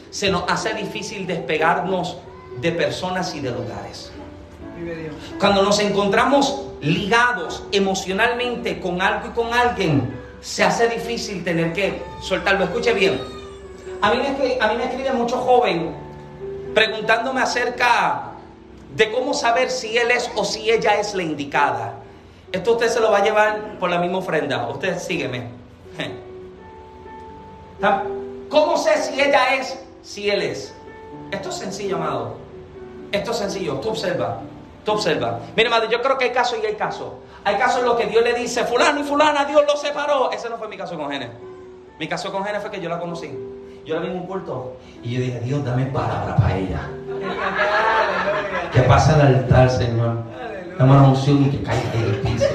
[0.10, 2.18] se nos hace difícil despegarnos
[2.60, 4.12] de personas y de lugares.
[5.39, 12.04] Cuando nos encontramos ligados emocionalmente con algo y con alguien, se hace difícil tener que
[12.22, 12.66] soltarlo.
[12.66, 13.20] Escuche bien.
[14.02, 15.96] A mí me, a mí me escribe mucho joven
[16.76, 18.34] preguntándome acerca
[18.94, 21.94] de cómo saber si él es o si ella es la indicada.
[22.52, 24.68] Esto usted se lo va a llevar por la misma ofrenda.
[24.68, 25.48] Usted sígueme.
[28.50, 30.74] ¿Cómo sé si ella es, si él es?
[31.32, 32.36] Esto es sencillo, amado.
[33.12, 33.76] Esto es sencillo.
[33.76, 34.41] Tú observa.
[34.84, 35.39] Tú observa.
[35.55, 37.13] Mire, amado, yo creo que hay casos y hay casos.
[37.45, 40.31] Hay casos en los que Dios le dice, fulano y fulana, Dios los separó.
[40.31, 41.29] Ese no fue mi caso con Gene.
[41.99, 43.31] Mi caso con Gene fue que yo la conocí.
[43.86, 46.89] Yo la vi en un culto y yo dije, Dios, dame palabra para ella.
[48.71, 50.23] que pase al altar, Señor.
[50.77, 52.45] Dame una unción y que caiga en el piso.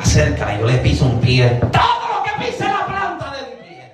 [0.00, 1.60] Acércala, yo le piso un pie.
[1.72, 3.92] Todo lo que pise la planta de mi pie.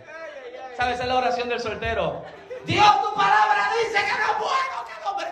[0.76, 0.94] ¿Sabes?
[0.94, 2.22] Esa es la oración del soltero.
[2.66, 5.26] Dios, tu palabra dice que no es bueno que el hombre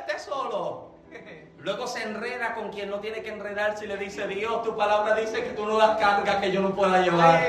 [1.61, 5.15] Luego se enreda con quien no tiene que enredarse y le dice, Dios, tu palabra
[5.17, 7.43] dice que tú no das carga que yo no pueda llevar.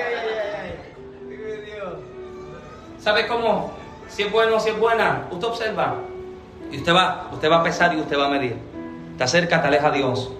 [2.99, 3.72] ¿Sabe cómo?
[4.10, 5.28] Si es bueno, si es buena.
[5.32, 5.95] Usted observa.
[6.72, 8.57] Y usted va, usted va a pesar y usted va a medir.
[9.18, 10.32] Te acerca, te aleja a Dios.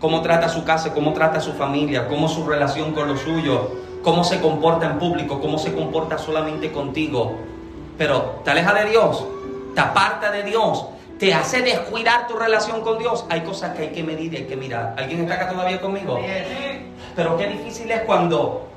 [0.00, 3.60] Cómo trata su casa, cómo trata su familia, cómo su relación con los suyos,
[4.02, 7.36] cómo se comporta en público, cómo se comporta solamente contigo.
[7.96, 9.24] Pero te aleja de Dios,
[9.74, 10.86] te aparta de Dios,
[11.18, 13.26] te hace descuidar tu relación con Dios.
[13.28, 14.94] Hay cosas que hay que medir y hay que mirar.
[14.96, 16.18] ¿Alguien está acá todavía conmigo?
[17.16, 18.68] Pero qué difícil es cuando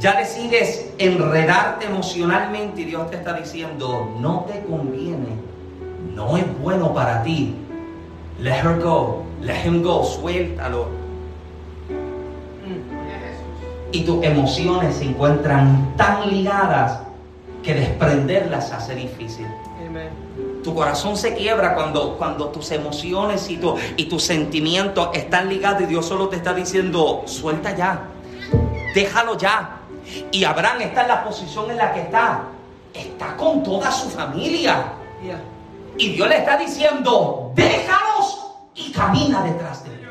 [0.00, 5.28] ya decides enredarte emocionalmente y Dios te está diciendo, no te conviene,
[6.14, 7.54] no es bueno para ti.
[8.40, 10.88] Let her go, let him go, suéltalo.
[13.92, 17.00] Y tus emociones se encuentran tan ligadas
[17.62, 19.46] que desprenderlas hace difícil.
[20.66, 25.82] Tu corazón se quiebra cuando, cuando tus emociones y, tu, y tus sentimientos están ligados
[25.82, 28.08] y Dios solo te está diciendo, suelta ya,
[28.92, 29.76] déjalo ya,
[30.32, 32.40] y Abraham está en la posición en la que está.
[32.92, 34.92] Está con toda su familia.
[35.96, 40.08] Y Dios le está diciendo, déjalos y camina detrás de él.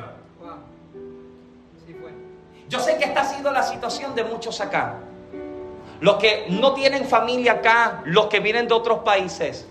[2.70, 5.00] Yo sé que esta ha sido la situación de muchos acá.
[6.00, 9.68] Los que no tienen familia acá, los que vienen de otros países.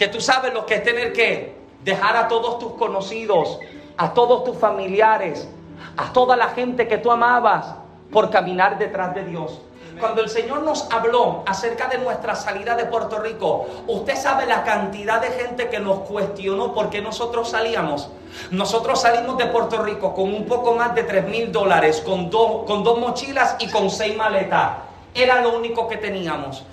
[0.00, 3.58] Que tú sabes lo que es tener que dejar a todos tus conocidos,
[3.98, 5.46] a todos tus familiares,
[5.94, 7.74] a toda la gente que tú amabas
[8.10, 9.60] por caminar detrás de Dios.
[10.00, 14.64] Cuando el Señor nos habló acerca de nuestra salida de Puerto Rico, usted sabe la
[14.64, 18.08] cantidad de gente que nos cuestionó por qué nosotros salíamos.
[18.50, 22.82] Nosotros salimos de Puerto Rico con un poco más de 3 mil dólares, con, con
[22.82, 24.78] dos mochilas y con seis maletas.
[25.14, 26.64] Era lo único que teníamos.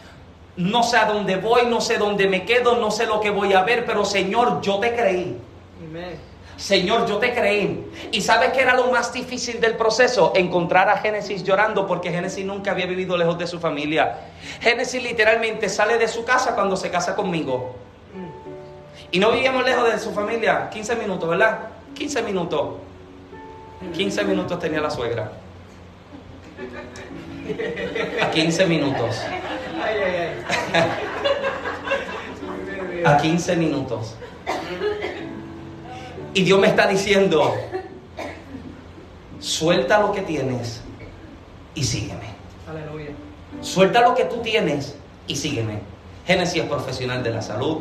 [0.58, 3.54] No sé a dónde voy, no sé dónde me quedo, no sé lo que voy
[3.54, 5.38] a ver, pero Señor, yo te creí.
[6.58, 7.86] Señor, yo te creí.
[8.12, 10.34] ¿Y sabes qué era lo más difícil del proceso?
[10.36, 14.18] Encontrar a Génesis llorando porque Génesis nunca había vivido lejos de su familia.
[14.60, 17.76] Génesis literalmente sale de su casa cuando se casa conmigo.
[19.12, 20.70] Y no vivíamos lejos de su familia.
[20.72, 21.60] 15 minutos, ¿verdad?
[21.94, 22.70] 15 minutos.
[23.94, 25.32] 15 minutos tenía la suegra.
[28.22, 29.22] A 15 minutos.
[33.06, 34.16] A 15 minutos.
[36.34, 37.56] Y Dios me está diciendo,
[39.40, 40.82] suelta lo que tienes
[41.74, 42.28] y sígueme.
[42.70, 43.12] Aleluya.
[43.62, 45.80] Suelta lo que tú tienes y sígueme.
[46.26, 47.80] Génesis es profesional de la salud.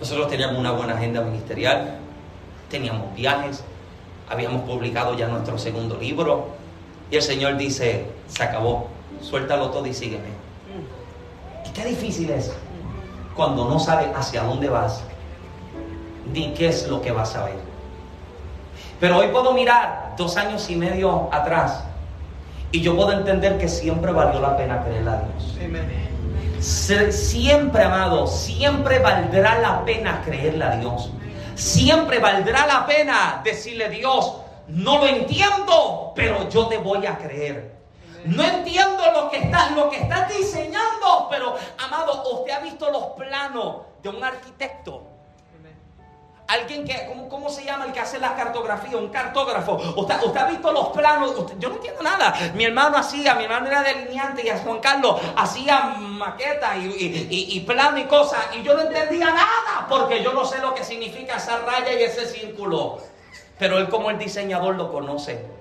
[0.00, 1.98] Nosotros teníamos una buena agenda ministerial,
[2.70, 3.62] teníamos viajes,
[4.28, 6.56] habíamos publicado ya nuestro segundo libro,
[7.10, 8.88] Y el Señor dice, se acabó,
[9.20, 10.28] suéltalo todo y sígueme.
[11.66, 12.52] ¿Y qué difícil es?
[13.34, 15.02] Cuando no sabes hacia dónde vas,
[16.32, 17.58] ni qué es lo que vas a ver.
[19.00, 21.84] Pero hoy puedo mirar dos años y medio atrás
[22.72, 25.54] y yo puedo entender que siempre valió la pena creerle a Dios.
[26.60, 31.10] Siempre, amado, siempre valdrá la pena creerle a Dios.
[31.54, 34.34] Siempre valdrá la pena decirle Dios,
[34.68, 37.77] no lo entiendo, pero yo te voy a creer.
[38.24, 43.04] No entiendo lo que estás, lo que estás diseñando, pero amado, usted ha visto los
[43.16, 45.02] planos de un arquitecto.
[46.48, 48.96] Alguien que, ¿cómo, se llama el que hace la cartografía?
[48.96, 49.74] Un cartógrafo.
[49.96, 51.34] Usted, ha visto los planos.
[51.58, 52.34] yo no entiendo nada.
[52.54, 57.98] Mi hermano hacía, mi hermano era delineante y Juan Carlos hacía maquetas y, y, plano
[57.98, 58.46] y cosas.
[58.56, 62.02] Y yo no entendía nada porque yo no sé lo que significa esa raya y
[62.02, 62.98] ese círculo.
[63.58, 65.57] Pero él como el diseñador lo conoce.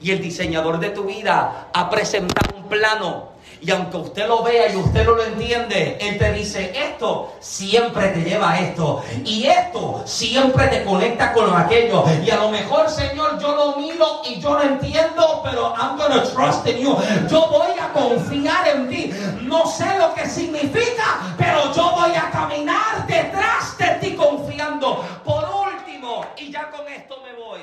[0.00, 4.72] Y el diseñador de tu vida ha presentado un plano y aunque usted lo vea
[4.72, 9.02] y usted no lo entiende, Él te dice, esto siempre te lleva a esto.
[9.24, 12.04] Y esto siempre te conecta con aquello.
[12.24, 16.22] Y a lo mejor, Señor, yo lo miro y yo lo entiendo, pero I'm gonna
[16.22, 16.96] trust in you.
[17.30, 19.10] Yo voy a confiar en ti.
[19.42, 25.02] No sé lo que significa, pero yo voy a caminar detrás de ti confiando.
[25.24, 27.60] Por último, y ya con esto me voy.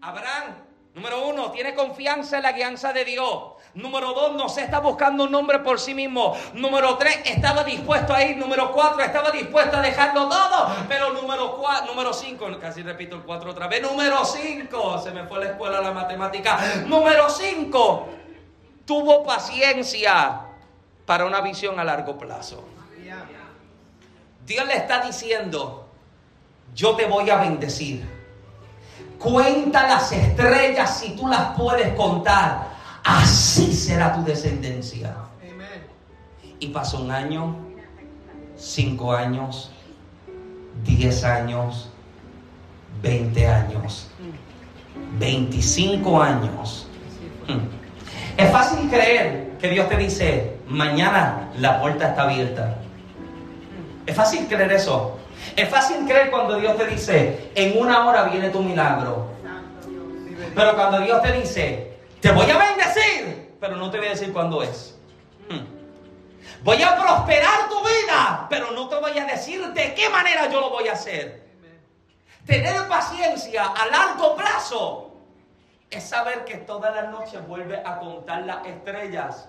[0.00, 0.67] Abraham,
[0.98, 3.52] número uno, tiene confianza en la guianza de Dios.
[3.74, 6.36] Número dos, no se está buscando un nombre por sí mismo.
[6.54, 8.36] Número tres, estaba dispuesto a ir.
[8.36, 10.74] Número cuatro, estaba dispuesto a dejarlo todo.
[10.88, 13.80] Pero número cuatro, número cinco, casi repito el cuatro otra vez.
[13.80, 16.58] Número cinco, se me fue a la escuela la matemática.
[16.86, 18.08] Número cinco,
[18.84, 20.40] tuvo paciencia
[21.06, 22.64] para una visión a largo plazo.
[24.44, 25.86] Dios le está diciendo,
[26.74, 28.17] yo te voy a bendecir.
[29.18, 32.68] Cuenta las estrellas si tú las puedes contar
[33.08, 35.14] así será tu descendencia.
[36.60, 37.56] Y pasó un año,
[38.56, 39.70] cinco años,
[40.84, 41.88] diez años,
[43.00, 44.08] veinte años,
[45.18, 46.86] veinticinco años.
[48.36, 52.78] Es fácil creer que Dios te dice, mañana la puerta está abierta.
[54.06, 55.17] Es fácil creer eso.
[55.58, 59.26] Es fácil creer cuando Dios te dice, en una hora viene tu milagro.
[60.54, 64.32] Pero cuando Dios te dice, te voy a bendecir, pero no te voy a decir
[64.32, 64.96] cuándo es.
[65.50, 65.64] Hmm.
[66.62, 70.60] Voy a prosperar tu vida, pero no te voy a decir de qué manera yo
[70.60, 71.48] lo voy a hacer.
[72.46, 75.10] Tener paciencia a largo plazo
[75.90, 79.48] es saber que todas las noches vuelve a contar las estrellas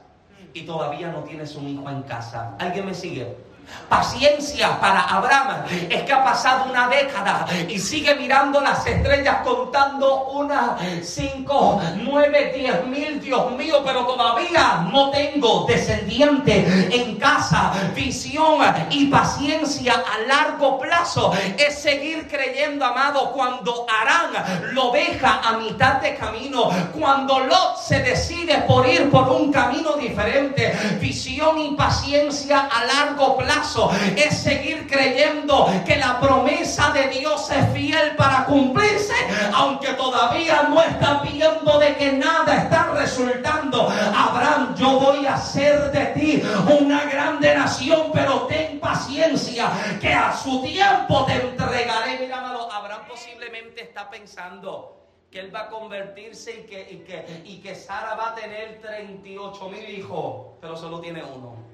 [0.55, 2.55] y todavía no tienes un hijo en casa.
[2.57, 3.48] ¿Alguien me sigue?
[3.89, 10.25] Paciencia para Abraham es que ha pasado una década y sigue mirando las estrellas contando
[10.25, 17.71] una, cinco, nueve, diez mil, Dios mío, pero todavía no tengo descendiente en casa.
[17.95, 18.59] Visión
[18.91, 25.95] y paciencia a largo plazo es seguir creyendo, amado, cuando Arán lo deja a mitad
[25.95, 30.77] de camino, cuando Lot se decide por ir por un camino diferente.
[31.01, 33.58] Visión y paciencia a largo plazo
[34.15, 39.13] es seguir creyendo que la promesa de Dios es fiel para cumplirse,
[39.53, 43.89] aunque todavía no está viendo de que nada está resultando.
[43.89, 46.43] Abraham, yo voy a hacer de ti
[46.79, 52.17] una grande nación, pero ten paciencia, que a su tiempo te entregaré.
[52.19, 54.95] Mira, Abraham posiblemente está pensando
[55.29, 58.79] que él va a convertirse y que, y que, y que Sara va a tener
[58.79, 61.68] 38 mil hijos, pero solo tiene uno.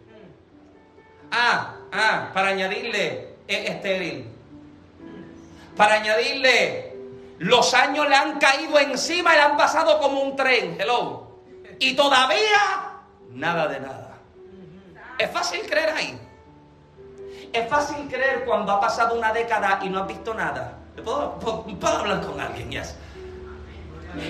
[1.32, 4.28] Ah, ah, para añadirle, es estéril.
[5.76, 6.96] Para añadirle,
[7.40, 10.78] los años le han caído encima y le han pasado como un tren.
[10.80, 11.28] Hello.
[11.80, 13.02] Y todavía,
[13.32, 14.18] nada de nada.
[15.18, 16.20] Es fácil creer ahí.
[17.52, 20.78] Es fácil creer cuando ha pasado una década y no has visto nada.
[21.04, 22.72] ¿Puedo, puedo, hablar con alguien?
[22.72, 22.96] Yes.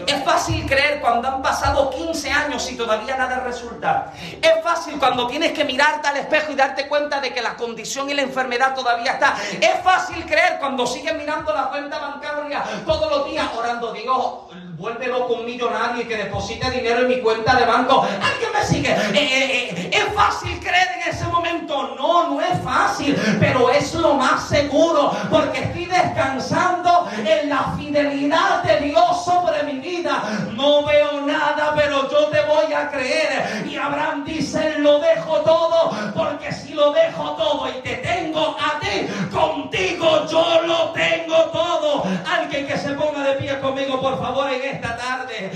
[0.08, 4.14] Es fácil creer cuando han pasado 15 años y todavía nada resulta.
[4.42, 8.10] Es fácil cuando tienes que mirarte al espejo y darte cuenta de que la condición
[8.10, 9.36] y la enfermedad todavía está.
[9.60, 15.28] Es fácil creer cuando sigues mirando la cuenta bancaria todos los días orando, Dios, vuélvelo
[15.28, 18.02] con millonario y que deposite dinero en mi cuenta de banco.
[18.04, 18.92] ¿Alguien me sigue?
[18.92, 21.96] Eh, eh, eh, es fácil creer en ese momento.
[21.98, 28.64] No, no es fácil, pero es lo más seguro porque estoy descansando en la fidelidad
[28.64, 30.24] de Dios sobre mi vida.
[30.54, 33.66] No veo nada, pero yo te voy a creer.
[33.70, 38.80] Y Abraham dice, lo dejo todo, porque si lo dejo todo y te tengo a
[38.80, 42.04] ti, contigo yo lo tengo todo.
[42.30, 45.52] Alguien que se ponga de pie conmigo, por favor, en esta tarde.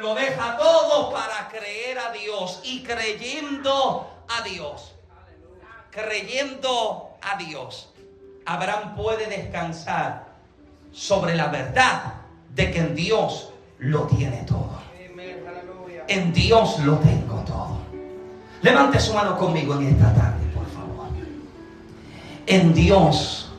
[0.00, 4.94] Lo deja todo para creer a Dios y creyendo a Dios.
[5.90, 7.92] Creyendo a Dios.
[8.46, 10.26] Abraham puede descansar
[10.92, 12.14] sobre la verdad
[12.54, 14.80] de que en Dios lo tiene todo.
[16.08, 17.78] En Dios lo tengo todo.
[18.62, 21.06] Levante su mano conmigo en esta tarde, por favor.
[22.46, 23.50] En Dios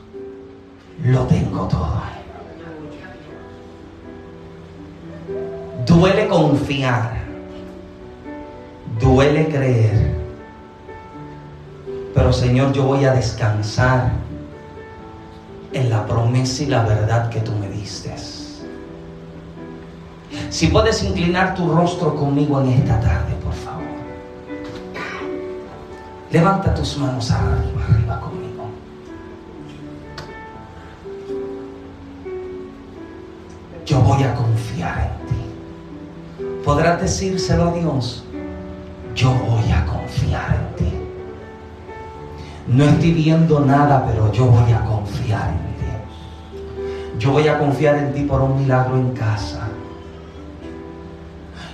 [1.02, 2.02] lo tengo todo.
[5.86, 7.22] Duele confiar.
[9.00, 10.14] Duele creer.
[12.14, 14.12] Pero Señor, yo voy a descansar
[15.72, 18.14] en la promesa y la verdad que tú me diste.
[20.50, 23.82] Si puedes inclinar tu rostro conmigo en esta tarde, por favor.
[26.30, 27.82] Levanta tus manos arriba,
[36.74, 38.24] Podrás decírselo a Dios.
[39.14, 40.92] Yo voy a confiar en ti.
[42.66, 47.20] No estoy viendo nada, pero yo voy a confiar en ti.
[47.20, 49.68] Yo voy a confiar en ti por un milagro en casa.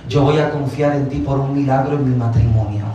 [0.07, 2.85] Yo voy a confiar en ti por un milagro en mi matrimonio.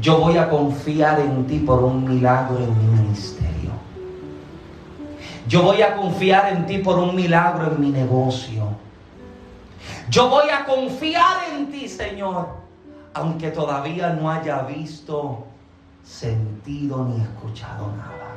[0.00, 3.72] Yo voy a confiar en ti por un milagro en mi ministerio.
[5.46, 8.89] Yo voy a confiar en ti por un milagro en mi negocio.
[10.08, 12.48] Yo voy a confiar en ti, Señor,
[13.14, 15.44] aunque todavía no haya visto,
[16.02, 18.36] sentido ni escuchado nada.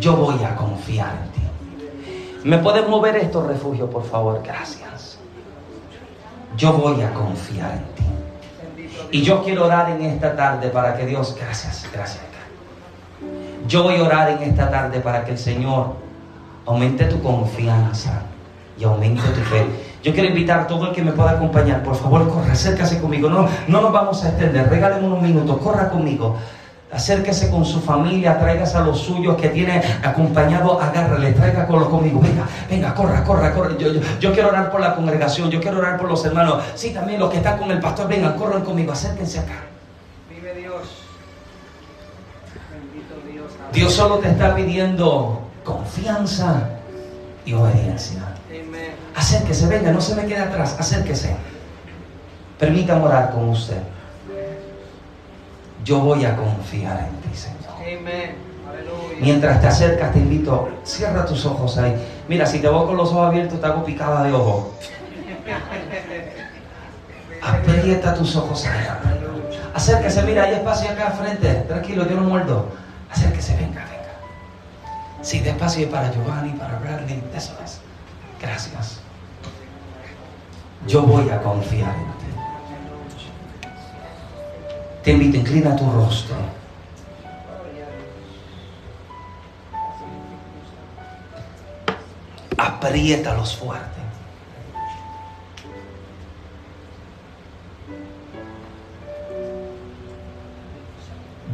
[0.00, 2.48] Yo voy a confiar en ti.
[2.48, 4.42] ¿Me puedes mover estos refugios, por favor?
[4.42, 5.18] Gracias.
[6.56, 9.08] Yo voy a confiar en ti.
[9.12, 12.32] Y yo quiero orar en esta tarde para que Dios, gracias, gracias.
[13.68, 15.94] Yo voy a orar en esta tarde para que el Señor
[16.66, 18.22] aumente tu confianza
[18.78, 19.66] y aumente tu fe.
[20.02, 23.28] Yo quiero invitar a todo el que me pueda acompañar, por favor, corra, acércase conmigo.
[23.28, 26.36] No, no nos vamos a extender, regáleme unos minutos, corra conmigo.
[26.92, 32.20] Acérquese con su familia, traigas a los suyos que tiene acompañado, agárrale, traiga con conmigo.
[32.20, 33.78] Venga, venga, corra, corra, corra.
[33.78, 33.88] Yo,
[34.20, 36.62] yo, quiero orar por la congregación, yo quiero orar por los hermanos.
[36.74, 39.64] Sí, también los que están con el pastor, vengan, corran conmigo, acérquense acá.
[40.28, 40.82] Vive Dios.
[42.70, 43.52] Bendito Dios.
[43.72, 46.68] Dios solo te está pidiendo confianza
[47.46, 48.31] y obediencia.
[49.14, 51.36] Acérquese, venga, no se me quede atrás, acérquese.
[52.58, 53.78] Permítame orar con usted
[55.84, 57.60] yo voy a confiar en ti, Señor.
[59.20, 61.94] Mientras te acercas, te invito, cierra tus ojos ahí.
[62.28, 64.72] Mira, si te voy con los ojos abiertos, te hago picada de ojo.
[67.42, 68.86] Aprieta tus ojos ahí.
[69.74, 71.52] Acérquese, mira, hay espacio acá al frente.
[71.66, 72.68] Tranquilo, yo no muerdo.
[73.10, 75.22] Acérquese, venga, venga.
[75.22, 77.22] Sí, despacio para Giovanni, para Bradley.
[77.34, 77.80] Eso es.
[78.42, 78.98] Gracias.
[80.88, 82.26] Yo voy a confiar en ti.
[85.04, 86.34] Te invito, inclina tu rostro.
[92.58, 94.00] Apriétalos fuerte.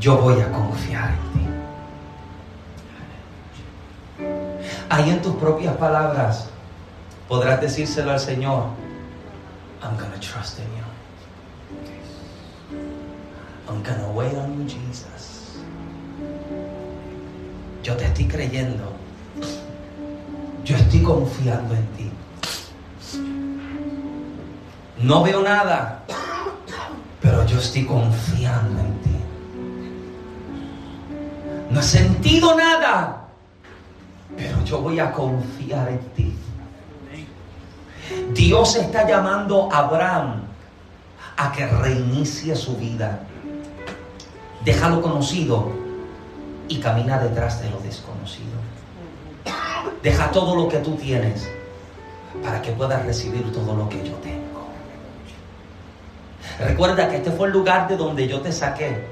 [0.01, 1.47] Yo voy a confiar en ti.
[4.89, 6.49] Ahí en tus propias palabras
[7.29, 8.65] podrás decírselo al Señor.
[9.83, 10.85] I'm gonna trust in you.
[13.69, 15.59] I'm gonna wait on you, Jesus.
[17.83, 18.85] Yo te estoy creyendo.
[20.65, 22.11] Yo estoy confiando en ti.
[25.01, 26.03] No veo nada,
[27.21, 29.17] pero yo estoy confiando en ti.
[31.71, 33.29] No he sentido nada,
[34.37, 36.35] pero yo voy a confiar en ti.
[38.33, 40.43] Dios está llamando a Abraham
[41.37, 43.21] a que reinicie su vida
[44.65, 45.73] déjalo conocido
[46.69, 48.59] y camina detrás de lo desconocido.
[50.03, 51.49] Deja todo lo que tú tienes
[52.43, 54.69] para que puedas recibir todo lo que yo tengo.
[56.61, 59.07] Recuerda que este fue el lugar de donde yo te saqué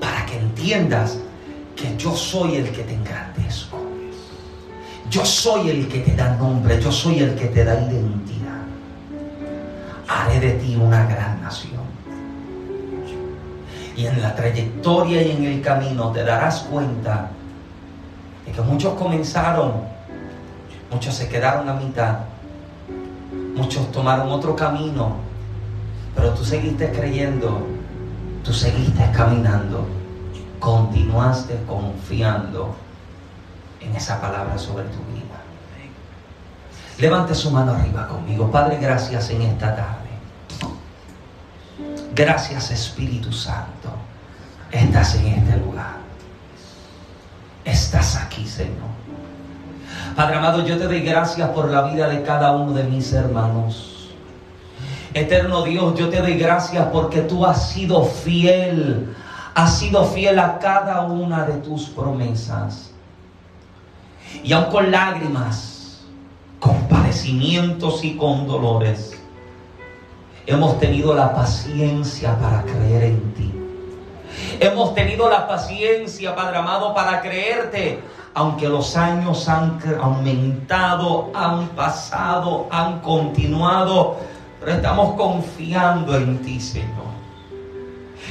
[0.00, 1.18] para que entiendas
[1.74, 3.77] que yo soy el que te engrandezco.
[5.10, 8.62] Yo soy el que te da nombre, yo soy el que te da identidad.
[10.06, 11.88] Haré de ti una gran nación
[13.98, 17.30] y en la trayectoria y en el camino te darás cuenta
[18.46, 19.72] de que muchos comenzaron,
[20.88, 22.18] muchos se quedaron a mitad,
[23.56, 25.16] muchos tomaron otro camino,
[26.14, 27.66] pero tú seguiste creyendo,
[28.44, 29.84] tú seguiste caminando,
[30.60, 32.76] continuaste confiando
[33.88, 35.38] en esa palabra sobre tu vida.
[36.98, 38.50] Levante su mano arriba conmigo.
[38.50, 40.08] Padre, gracias en esta tarde.
[42.14, 43.90] Gracias Espíritu Santo.
[44.72, 45.96] Estás en este lugar.
[47.64, 48.88] Estás aquí, Señor.
[50.16, 54.10] Padre amado, yo te doy gracias por la vida de cada uno de mis hermanos.
[55.14, 59.14] Eterno Dios, yo te doy gracias porque tú has sido fiel.
[59.54, 62.87] Has sido fiel a cada una de tus promesas.
[64.42, 66.00] Y aun con lágrimas,
[66.60, 69.18] con padecimientos y con dolores,
[70.46, 73.52] hemos tenido la paciencia para creer en ti.
[74.60, 78.00] Hemos tenido la paciencia, Padre amado, para creerte,
[78.34, 84.16] aunque los años han aumentado, han pasado, han continuado,
[84.60, 87.08] pero estamos confiando en ti, Señor.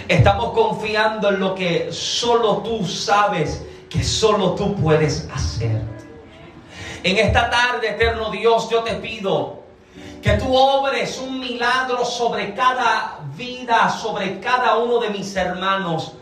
[0.07, 5.81] Estamos confiando en lo que solo tú sabes que solo tú puedes hacer.
[7.03, 9.63] En esta tarde, eterno Dios, yo te pido
[10.21, 16.13] que tú obres un milagro sobre cada vida, sobre cada uno de mis hermanos.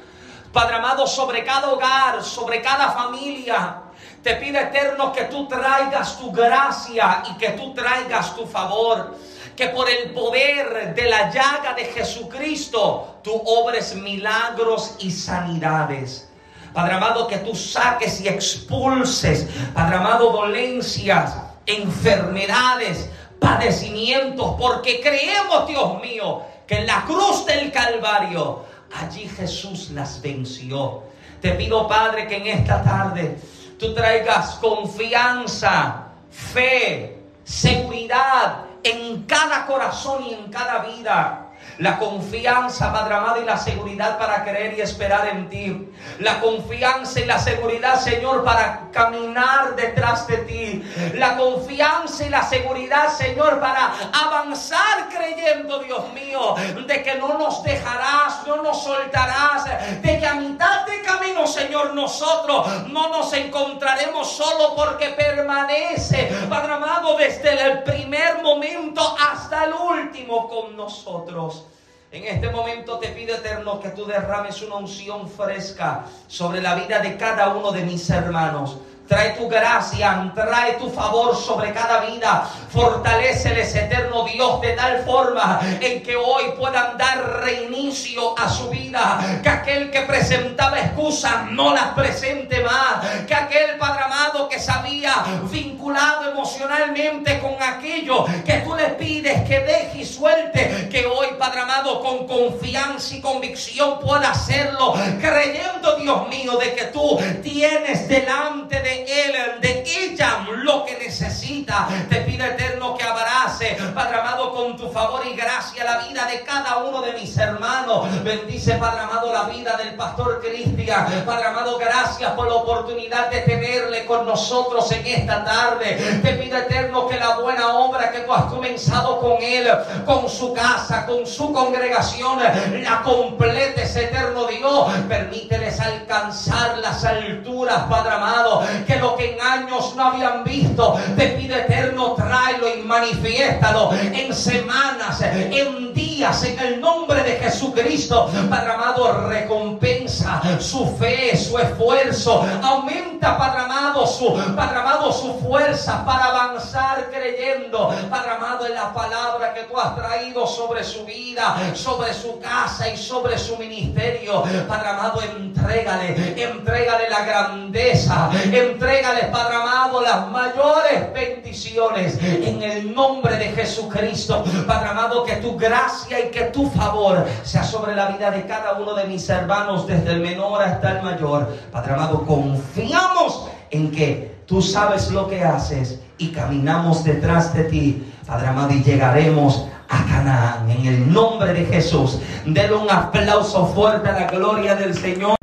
[0.51, 3.81] Padre amado, sobre cada hogar, sobre cada familia.
[4.21, 9.17] Te pido eterno que tú traigas tu gracia y que tú traigas tu favor.
[9.55, 16.29] Que por el poder de la llaga de Jesucristo tú obres milagros y sanidades.
[16.75, 23.09] Padre amado, que tú saques y expulses, Padre amado, dolencias, enfermedades,
[23.39, 31.03] padecimientos, porque creemos, Dios mío, que en la cruz del Calvario, allí Jesús las venció.
[31.41, 33.39] Te pido, Padre, que en esta tarde
[33.79, 41.44] tú traigas confianza, fe, seguridad en cada corazón y en cada vida
[41.77, 45.91] la confianza, Padre amado, y la seguridad para creer y esperar en ti.
[46.19, 50.83] La confianza y la seguridad, Señor, para caminar detrás de ti.
[51.15, 56.55] La confianza y la seguridad, Señor, para avanzar creyendo, Dios mío,
[56.87, 59.65] de que no nos dejarás, no nos soltarás,
[60.01, 66.73] de que a mitad de camino, Señor, nosotros no nos encontraremos solo porque permanece, Padre
[66.73, 71.64] amado, desde el primer momento hasta el último con nosotros.
[72.11, 76.99] En este momento te pido, eterno, que tú derrames una unción fresca sobre la vida
[76.99, 78.77] de cada uno de mis hermanos.
[79.07, 82.49] Trae tu gracia, trae tu favor sobre cada vida.
[82.69, 89.39] Fortaleceles, eterno Dios, de tal forma en que hoy puedan dar reinicio a su vida.
[89.43, 93.25] Que aquel que presentaba excusas no las presente más.
[93.27, 99.59] Que aquel Padre amado que sabía vinculado emocionalmente con aquello que tú le pides que
[99.59, 100.89] deje y suelte.
[100.89, 104.95] Que hoy, Padre amado, con confianza y convicción pueda hacerlo.
[105.21, 111.87] Creyendo, Dios mío, de que tú tienes delante de él, de ella, lo que necesita.
[112.09, 116.41] Te pido eterno que abrace, Padre amado, con tu favor y gracia la vida de
[116.41, 118.07] cada uno de mis hermanos.
[118.23, 121.23] Bendice, Padre amado, la vida del pastor Cristian.
[121.25, 125.95] Padre amado, gracias por la oportunidad de tenerle con nosotros en esta tarde.
[126.23, 129.67] Te pido eterno que la buena obra que tú has comenzado con él,
[130.05, 132.39] con su casa, con su congregación,
[132.83, 134.93] la completes, eterno Dios.
[135.07, 141.27] Permíteles alcanzar las alturas, Padre amado, que lo que en años no habían visto, te
[141.29, 148.29] pido eterno, tráelo y manifiéstalo en semanas, en días, en el nombre de Jesucristo.
[148.49, 156.05] Padre amado, recompensa su fe, su esfuerzo, aumenta, Padre amado, su, Padre amado, su fuerza
[156.05, 161.55] para avanzar creyendo, Padre amado, en la palabra que tú has traído sobre su vida,
[161.73, 164.43] sobre su casa y sobre su ministerio.
[164.67, 168.29] Padre amado, entrégale, entrégale la grandeza,
[168.75, 174.43] Entrégales, Padre amado, las mayores bendiciones en el nombre de Jesucristo.
[174.67, 178.73] Padre amado, que tu gracia y que tu favor sea sobre la vida de cada
[178.73, 181.55] uno de mis hermanos, desde el menor hasta el mayor.
[181.71, 188.13] Padre amado, confiamos en que tú sabes lo que haces y caminamos detrás de ti.
[188.27, 192.19] Padre amado, y llegaremos a Canaán en el nombre de Jesús.
[192.45, 195.35] Denle un aplauso fuerte a la gloria del Señor.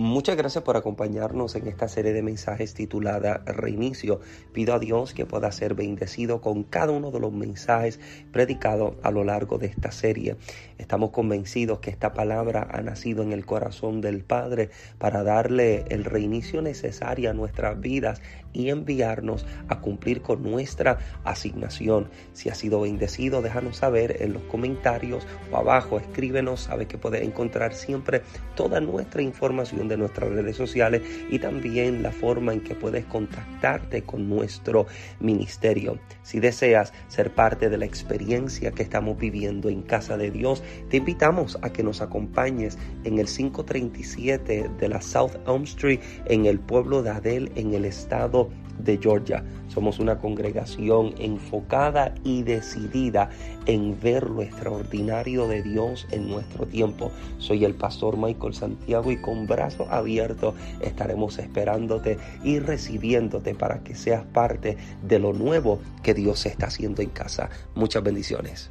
[0.00, 4.20] Muchas gracias por acompañarnos en esta serie de mensajes titulada Reinicio.
[4.50, 8.00] Pido a Dios que pueda ser bendecido con cada uno de los mensajes
[8.32, 10.38] predicados a lo largo de esta serie.
[10.78, 16.06] Estamos convencidos que esta palabra ha nacido en el corazón del Padre para darle el
[16.06, 18.22] reinicio necesario a nuestras vidas
[18.54, 22.08] y enviarnos a cumplir con nuestra asignación.
[22.32, 27.22] Si ha sido bendecido, déjanos saber en los comentarios o abajo, escríbenos, sabe que puedes
[27.22, 28.22] encontrar siempre
[28.56, 34.02] toda nuestra información de nuestras redes sociales y también la forma en que puedes contactarte
[34.02, 34.86] con nuestro
[35.20, 35.98] ministerio.
[36.22, 40.96] Si deseas ser parte de la experiencia que estamos viviendo en Casa de Dios, te
[40.96, 46.58] invitamos a que nos acompañes en el 537 de la South Elm Street en el
[46.58, 48.48] pueblo de Adel en el estado
[48.84, 49.44] de Georgia.
[49.68, 53.30] Somos una congregación enfocada y decidida
[53.66, 57.12] en ver lo extraordinario de Dios en nuestro tiempo.
[57.38, 63.94] Soy el pastor Michael Santiago y con brazos abiertos estaremos esperándote y recibiéndote para que
[63.94, 67.50] seas parte de lo nuevo que Dios está haciendo en casa.
[67.74, 68.70] Muchas bendiciones.